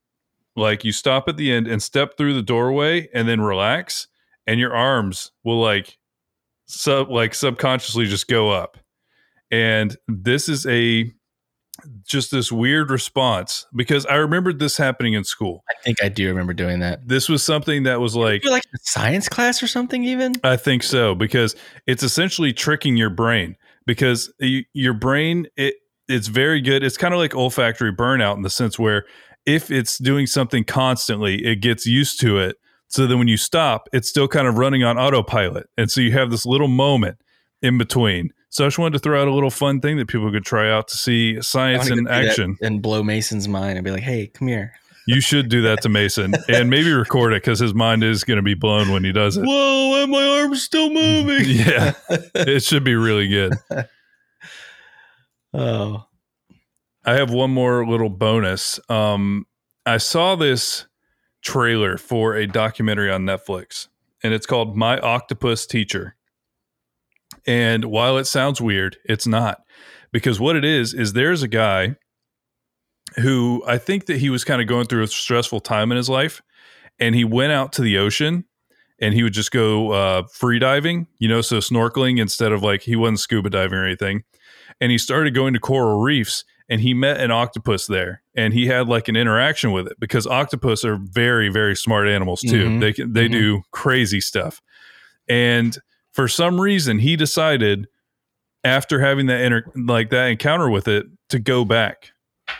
like 0.56 0.84
you 0.84 0.92
stop 0.92 1.28
at 1.28 1.36
the 1.36 1.52
end 1.52 1.66
and 1.66 1.82
step 1.82 2.16
through 2.16 2.34
the 2.34 2.42
doorway 2.42 3.08
and 3.12 3.28
then 3.28 3.40
relax, 3.40 4.08
and 4.46 4.60
your 4.60 4.74
arms 4.74 5.32
will 5.42 5.60
like 5.60 5.98
sub 6.66 7.10
like 7.10 7.34
subconsciously 7.34 8.06
just 8.06 8.28
go 8.28 8.50
up. 8.50 8.78
And 9.50 9.96
this 10.08 10.48
is 10.48 10.66
a 10.66 11.12
just 12.04 12.30
this 12.30 12.52
weird 12.52 12.90
response 12.90 13.66
because 13.74 14.06
I 14.06 14.16
remembered 14.16 14.58
this 14.58 14.76
happening 14.76 15.14
in 15.14 15.24
school. 15.24 15.64
I 15.68 15.74
think 15.82 16.02
I 16.02 16.08
do 16.08 16.28
remember 16.28 16.52
doing 16.52 16.80
that. 16.80 17.06
This 17.06 17.28
was 17.28 17.42
something 17.42 17.82
that 17.84 18.00
was 18.00 18.14
like 18.14 18.44
like 18.44 18.62
a 18.74 18.78
science 18.82 19.28
class 19.28 19.62
or 19.62 19.66
something, 19.66 20.04
even. 20.04 20.34
I 20.44 20.56
think 20.56 20.82
so 20.82 21.14
because 21.14 21.56
it's 21.86 22.02
essentially 22.02 22.52
tricking 22.52 22.96
your 22.96 23.10
brain 23.10 23.56
because 23.86 24.32
y- 24.40 24.64
your 24.72 24.94
brain 24.94 25.46
it 25.56 25.74
it's 26.08 26.28
very 26.28 26.60
good. 26.60 26.82
It's 26.82 26.96
kind 26.96 27.14
of 27.14 27.20
like 27.20 27.34
olfactory 27.34 27.92
burnout 27.92 28.36
in 28.36 28.42
the 28.42 28.50
sense 28.50 28.78
where 28.78 29.04
if 29.46 29.70
it's 29.70 29.98
doing 29.98 30.26
something 30.26 30.64
constantly, 30.64 31.44
it 31.44 31.56
gets 31.56 31.86
used 31.86 32.20
to 32.20 32.38
it. 32.38 32.56
So 32.88 33.06
then 33.06 33.18
when 33.18 33.28
you 33.28 33.36
stop, 33.36 33.88
it's 33.92 34.08
still 34.08 34.28
kind 34.28 34.46
of 34.46 34.56
running 34.56 34.84
on 34.84 34.98
autopilot. 34.98 35.68
And 35.76 35.90
so 35.90 36.00
you 36.00 36.12
have 36.12 36.30
this 36.30 36.46
little 36.46 36.68
moment 36.68 37.18
in 37.60 37.78
between. 37.78 38.30
So 38.50 38.64
I 38.64 38.68
just 38.68 38.78
wanted 38.78 38.92
to 38.92 38.98
throw 39.00 39.20
out 39.20 39.26
a 39.26 39.34
little 39.34 39.50
fun 39.50 39.80
thing 39.80 39.96
that 39.96 40.06
people 40.06 40.30
could 40.30 40.44
try 40.44 40.70
out 40.70 40.86
to 40.88 40.96
see 40.96 41.40
science 41.42 41.88
in 41.88 41.96
go 41.96 41.96
do 41.96 42.04
that 42.04 42.24
action. 42.26 42.56
and 42.62 42.80
blow 42.80 43.02
Mason's 43.02 43.48
mind 43.48 43.78
and 43.78 43.84
be 43.84 43.90
like, 43.90 44.02
"Hey, 44.02 44.28
come 44.28 44.46
here." 44.46 44.74
You 45.06 45.20
should 45.20 45.48
do 45.50 45.62
that 45.62 45.82
to 45.82 45.88
Mason 45.88 46.34
and 46.48 46.70
maybe 46.70 46.90
record 46.92 47.32
it 47.32 47.42
because 47.42 47.58
his 47.58 47.74
mind 47.74 48.02
is 48.02 48.24
going 48.24 48.36
to 48.38 48.42
be 48.42 48.54
blown 48.54 48.90
when 48.90 49.04
he 49.04 49.12
does 49.12 49.36
it. 49.36 49.44
Whoa, 49.44 50.02
and 50.02 50.10
my 50.10 50.24
arm's 50.40 50.62
still 50.62 50.90
moving. 50.90 51.44
Yeah, 51.46 51.92
it 52.34 52.62
should 52.62 52.84
be 52.84 52.94
really 52.94 53.28
good. 53.28 53.54
oh, 55.54 56.06
I 57.04 57.14
have 57.14 57.30
one 57.30 57.50
more 57.50 57.86
little 57.86 58.08
bonus. 58.08 58.80
Um, 58.88 59.46
I 59.84 59.98
saw 59.98 60.36
this 60.36 60.86
trailer 61.44 61.96
for 61.96 62.34
a 62.34 62.46
documentary 62.46 63.10
on 63.10 63.22
Netflix, 63.22 63.88
and 64.22 64.34
it's 64.34 64.46
called 64.46 64.76
My 64.76 64.98
Octopus 64.98 65.66
Teacher. 65.66 66.16
And 67.46 67.84
while 67.84 68.18
it 68.18 68.24
sounds 68.24 68.60
weird, 68.60 68.96
it's 69.04 69.26
not 69.26 69.62
because 70.12 70.40
what 70.40 70.56
it 70.56 70.64
is 70.64 70.94
is 70.94 71.12
there's 71.12 71.42
a 71.42 71.48
guy 71.48 71.96
who 73.16 73.62
I 73.66 73.78
think 73.78 74.06
that 74.06 74.18
he 74.18 74.30
was 74.30 74.44
kind 74.44 74.60
of 74.60 74.66
going 74.66 74.86
through 74.86 75.02
a 75.02 75.08
stressful 75.08 75.60
time 75.60 75.92
in 75.92 75.96
his 75.96 76.08
life, 76.08 76.40
and 76.98 77.14
he 77.14 77.24
went 77.24 77.52
out 77.52 77.72
to 77.74 77.82
the 77.82 77.98
ocean 77.98 78.44
and 79.00 79.12
he 79.12 79.22
would 79.22 79.32
just 79.32 79.50
go 79.50 79.90
uh, 79.90 80.22
free 80.32 80.58
diving, 80.58 81.06
you 81.18 81.28
know, 81.28 81.40
so 81.40 81.58
snorkeling 81.58 82.20
instead 82.20 82.52
of 82.52 82.62
like 82.62 82.82
he 82.82 82.96
wasn't 82.96 83.18
scuba 83.18 83.50
diving 83.50 83.78
or 83.78 83.84
anything. 83.84 84.22
And 84.80 84.90
he 84.90 84.98
started 84.98 85.34
going 85.34 85.52
to 85.54 85.60
coral 85.60 86.00
reefs 86.00 86.44
and 86.68 86.80
he 86.80 86.94
met 86.94 87.20
an 87.20 87.30
octopus 87.30 87.86
there 87.86 88.22
and 88.34 88.54
he 88.54 88.66
had 88.66 88.88
like 88.88 89.08
an 89.08 89.16
interaction 89.16 89.70
with 89.72 89.86
it 89.86 89.98
because 90.00 90.26
octopus 90.26 90.84
are 90.84 90.96
very 90.96 91.48
very 91.50 91.76
smart 91.76 92.08
animals 92.08 92.40
too 92.40 92.64
Mhm. 92.68 92.80
they 92.80 92.92
can 92.92 93.12
they 93.12 93.28
Mhm. 93.28 93.32
do 93.32 93.62
crazy 93.70 94.20
stuff 94.20 94.60
and 95.28 95.78
for 96.12 96.28
some 96.28 96.60
reason 96.60 96.98
he 96.98 97.16
decided 97.16 97.86
after 98.64 99.00
having 99.00 99.26
that 99.26 99.40
inter- 99.42 99.70
like 99.76 100.10
that 100.10 100.26
encounter 100.28 100.70
with 100.70 100.88
it 100.88 101.06
to 101.28 101.38
go 101.38 101.64
back 101.64 102.12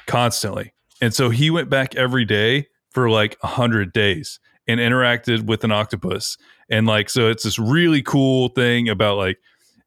constantly 0.06 0.72
and 1.00 1.14
so 1.14 1.30
he 1.30 1.50
went 1.50 1.70
back 1.70 1.94
every 1.94 2.24
day 2.24 2.66
for 2.90 3.10
like 3.10 3.36
a 3.42 3.46
hundred 3.46 3.92
days 3.92 4.38
and 4.66 4.80
interacted 4.80 5.42
with 5.46 5.64
an 5.64 5.72
octopus 5.72 6.36
and 6.70 6.86
like 6.86 7.08
so 7.10 7.28
it's 7.28 7.42
this 7.44 7.58
really 7.58 8.02
cool 8.02 8.48
thing 8.48 8.88
about 8.88 9.16
like 9.16 9.38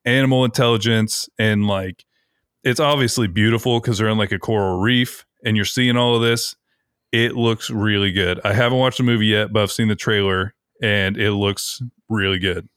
animal 0.06 0.44
intelligence 0.46 1.28
and 1.40 1.68
like 1.68 2.06
it's 2.64 2.80
obviously 2.80 3.28
beautiful 3.28 3.80
because 3.80 3.98
they're 3.98 4.10
in 4.10 4.18
like 4.18 4.32
a 4.32 4.40
coral 4.40 4.80
reef 4.80 5.26
and 5.46 5.56
you're 5.56 5.66
seeing 5.66 5.98
all 5.98 6.16
of 6.16 6.22
this. 6.22 6.56
It 7.12 7.36
looks 7.36 7.70
really 7.70 8.12
good. 8.12 8.40
I 8.44 8.54
haven't 8.54 8.80
watched 8.80 8.98
the 8.98 9.04
movie 9.04 9.28
yet, 9.28 9.54
but 9.54 9.64
I've 9.64 9.72
seen 9.72 9.88
the 9.88 9.96
trailer 9.96 10.54
and 10.82 11.18
it 11.18 11.32
looks 11.32 11.82
really 12.10 12.40
good. 12.40 12.68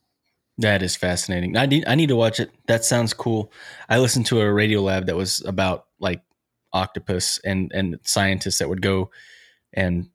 that 0.59 0.83
is 0.83 0.95
fascinating. 0.97 1.57
I 1.57 1.67
need 1.67 1.85
I 1.87 1.95
need 1.95 2.09
to 2.11 2.17
watch 2.17 2.39
it. 2.39 2.51
That 2.67 2.85
sounds 2.85 3.13
cool. 3.15 3.53
I 3.89 3.99
listened 3.99 4.27
to 4.27 4.41
a 4.41 4.53
radio 4.53 4.83
lab 4.83 5.07
that 5.07 5.17
was 5.17 5.43
about 5.47 5.87
like 5.99 6.23
octopus 6.73 7.41
and 7.45 7.73
and 7.75 7.99
scientists 8.05 8.59
that 8.59 8.69
would 8.69 8.83
go 8.83 9.11
and 9.73 10.09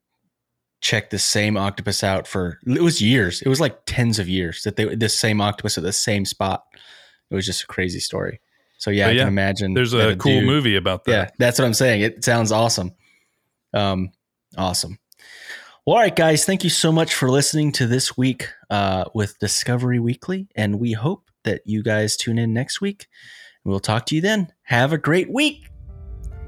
check 0.81 1.09
the 1.09 1.19
same 1.19 1.57
octopus 1.57 2.03
out 2.03 2.27
for 2.27 2.59
it 2.67 2.81
was 2.81 3.01
years. 3.01 3.41
It 3.41 3.49
was 3.49 3.59
like 3.59 3.79
tens 3.85 4.19
of 4.19 4.29
years 4.29 4.61
that 4.63 4.75
they 4.75 4.95
this 4.95 5.17
same 5.17 5.41
octopus 5.41 5.77
at 5.77 5.83
the 5.83 5.91
same 5.93 6.25
spot. 6.25 6.63
It 7.31 7.35
was 7.35 7.45
just 7.45 7.63
a 7.63 7.67
crazy 7.67 7.99
story. 7.99 8.39
So 8.77 8.91
yeah, 8.91 9.05
But 9.05 9.09
I 9.09 9.13
yeah, 9.13 9.21
can 9.21 9.27
imagine. 9.29 9.73
There's 9.73 9.91
that 9.91 10.09
a 10.09 10.15
cool 10.15 10.39
dude- 10.39 10.45
movie 10.45 10.75
about 10.75 11.05
that. 11.05 11.11
Yeah, 11.11 11.29
that's 11.39 11.59
what 11.59 11.65
I'm 11.65 11.73
saying. 11.73 12.01
It 12.01 12.23
sounds 12.23 12.51
awesome. 12.51 12.91
Um, 13.73 14.11
awesome. 14.57 14.99
Well, 15.85 15.95
all 15.97 16.01
right, 16.01 16.15
guys. 16.15 16.45
Thank 16.45 16.63
you 16.63 16.69
so 16.69 16.91
much 16.91 17.13
for 17.13 17.29
listening 17.29 17.71
to 17.73 17.85
this 17.87 18.17
week 18.17 18.47
uh, 18.69 19.05
with 19.13 19.37
Discovery 19.39 19.99
Weekly, 19.99 20.47
and 20.55 20.79
we 20.79 20.93
hope 20.93 21.29
that 21.43 21.61
you 21.65 21.83
guys 21.83 22.17
tune 22.17 22.37
in 22.39 22.53
next 22.53 22.81
week. 22.81 23.07
We'll 23.63 23.79
talk 23.79 24.05
to 24.07 24.15
you 24.15 24.21
then. 24.21 24.51
Have 24.63 24.93
a 24.93 24.97
great 24.97 25.31
week. 25.31 25.67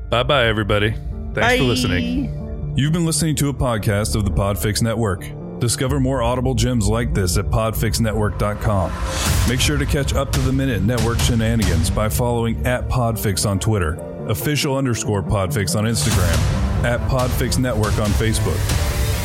Bye 0.09 0.23
bye, 0.23 0.47
everybody. 0.47 0.91
Thanks 0.91 1.35
Bye. 1.35 1.57
for 1.57 1.63
listening. 1.65 2.73
You've 2.75 2.93
been 2.93 3.05
listening 3.05 3.35
to 3.37 3.49
a 3.49 3.53
podcast 3.53 4.15
of 4.15 4.23
the 4.25 4.31
Podfix 4.31 4.81
Network. 4.81 5.23
Discover 5.59 5.99
more 5.99 6.21
audible 6.21 6.53
gems 6.53 6.87
like 6.87 7.13
this 7.13 7.37
at 7.37 7.45
podfixnetwork.com. 7.45 9.49
Make 9.49 9.59
sure 9.59 9.77
to 9.77 9.85
catch 9.85 10.13
up 10.13 10.31
to 10.33 10.39
the 10.41 10.53
minute 10.53 10.83
network 10.83 11.19
shenanigans 11.19 11.89
by 11.89 12.09
following 12.09 12.65
at 12.65 12.87
Podfix 12.89 13.49
on 13.49 13.59
Twitter, 13.59 13.95
official 14.27 14.77
underscore 14.77 15.23
Podfix 15.23 15.75
on 15.75 15.85
Instagram, 15.85 16.37
at 16.83 16.99
Podfix 17.09 17.57
Network 17.57 17.97
on 17.97 18.09
Facebook. 18.11 18.59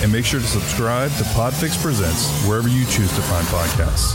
And 0.03 0.11
make 0.11 0.25
sure 0.25 0.41
to 0.41 0.47
subscribe 0.47 1.11
to 1.13 1.25
Podfix 1.25 1.81
Presents 1.81 2.45
wherever 2.47 2.69
you 2.69 2.85
choose 2.87 3.15
to 3.15 3.23
find 3.23 3.47
podcasts. 3.49 4.15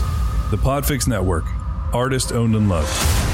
The 0.50 0.58
Podfix 0.58 1.06
Network, 1.06 1.44
artist 1.92 2.32
owned 2.32 2.56
and 2.56 2.68
loved. 2.68 3.27